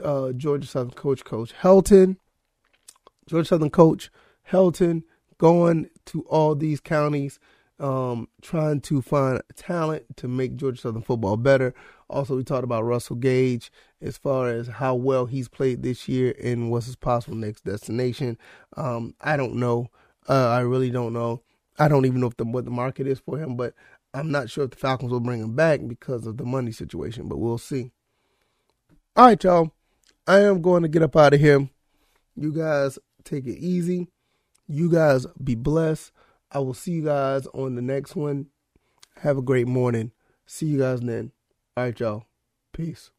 uh, 0.04 0.30
Georgia 0.30 0.68
Southern 0.68 0.92
coach, 0.92 1.24
Coach 1.24 1.52
Helton. 1.62 2.18
Georgia 3.26 3.48
Southern 3.48 3.70
coach 3.70 4.08
Helton 4.52 5.02
going 5.42 5.90
to 6.06 6.22
all 6.28 6.54
these 6.54 6.78
counties, 6.78 7.40
um, 7.80 8.28
trying 8.42 8.80
to 8.80 9.02
find 9.02 9.42
talent 9.56 10.04
to 10.16 10.28
make 10.28 10.54
Georgia 10.54 10.80
Southern 10.80 11.02
football 11.02 11.36
better. 11.36 11.74
Also, 12.08 12.36
we 12.36 12.44
talked 12.44 12.62
about 12.62 12.84
Russell 12.84 13.16
Gage 13.16 13.72
as 14.00 14.16
far 14.16 14.50
as 14.50 14.68
how 14.68 14.94
well 14.94 15.26
he's 15.26 15.48
played 15.48 15.82
this 15.82 16.08
year 16.08 16.32
and 16.40 16.70
what's 16.70 16.86
his 16.86 16.94
possible 16.94 17.36
next 17.36 17.64
destination. 17.64 18.38
Um, 18.76 19.16
I 19.20 19.36
don't 19.36 19.56
know. 19.56 19.88
Uh, 20.28 20.48
I 20.48 20.60
really 20.60 20.90
don't 20.90 21.12
know. 21.12 21.42
I 21.76 21.88
don't 21.88 22.06
even 22.06 22.20
know 22.20 22.30
the, 22.36 22.44
what 22.44 22.64
the 22.64 22.70
market 22.70 23.08
is 23.08 23.18
for 23.18 23.36
him, 23.36 23.56
but 23.56 23.74
I'm 24.14 24.30
not 24.30 24.48
sure 24.48 24.62
if 24.62 24.70
the 24.70 24.76
Falcons 24.76 25.10
will 25.10 25.18
bring 25.18 25.40
him 25.40 25.56
back 25.56 25.80
because 25.88 26.24
of 26.24 26.36
the 26.36 26.44
money 26.44 26.70
situation, 26.70 27.26
but 27.26 27.38
we'll 27.38 27.58
see. 27.58 27.90
All 29.16 29.26
right, 29.26 29.42
y'all. 29.42 29.72
I 30.24 30.38
am 30.42 30.62
going 30.62 30.84
to 30.84 30.88
get 30.88 31.02
up 31.02 31.16
out 31.16 31.34
of 31.34 31.40
here. 31.40 31.68
You 32.36 32.52
guys 32.52 32.96
take 33.24 33.46
it 33.46 33.58
easy. 33.58 34.06
You 34.66 34.90
guys 34.90 35.26
be 35.42 35.54
blessed. 35.54 36.12
I 36.50 36.58
will 36.58 36.74
see 36.74 36.92
you 36.92 37.04
guys 37.04 37.46
on 37.48 37.74
the 37.74 37.82
next 37.82 38.14
one. 38.14 38.46
Have 39.16 39.38
a 39.38 39.42
great 39.42 39.68
morning. 39.68 40.12
See 40.46 40.66
you 40.66 40.78
guys 40.78 41.00
then. 41.00 41.32
All 41.76 41.84
right, 41.84 41.98
y'all. 41.98 42.24
Peace. 42.72 43.10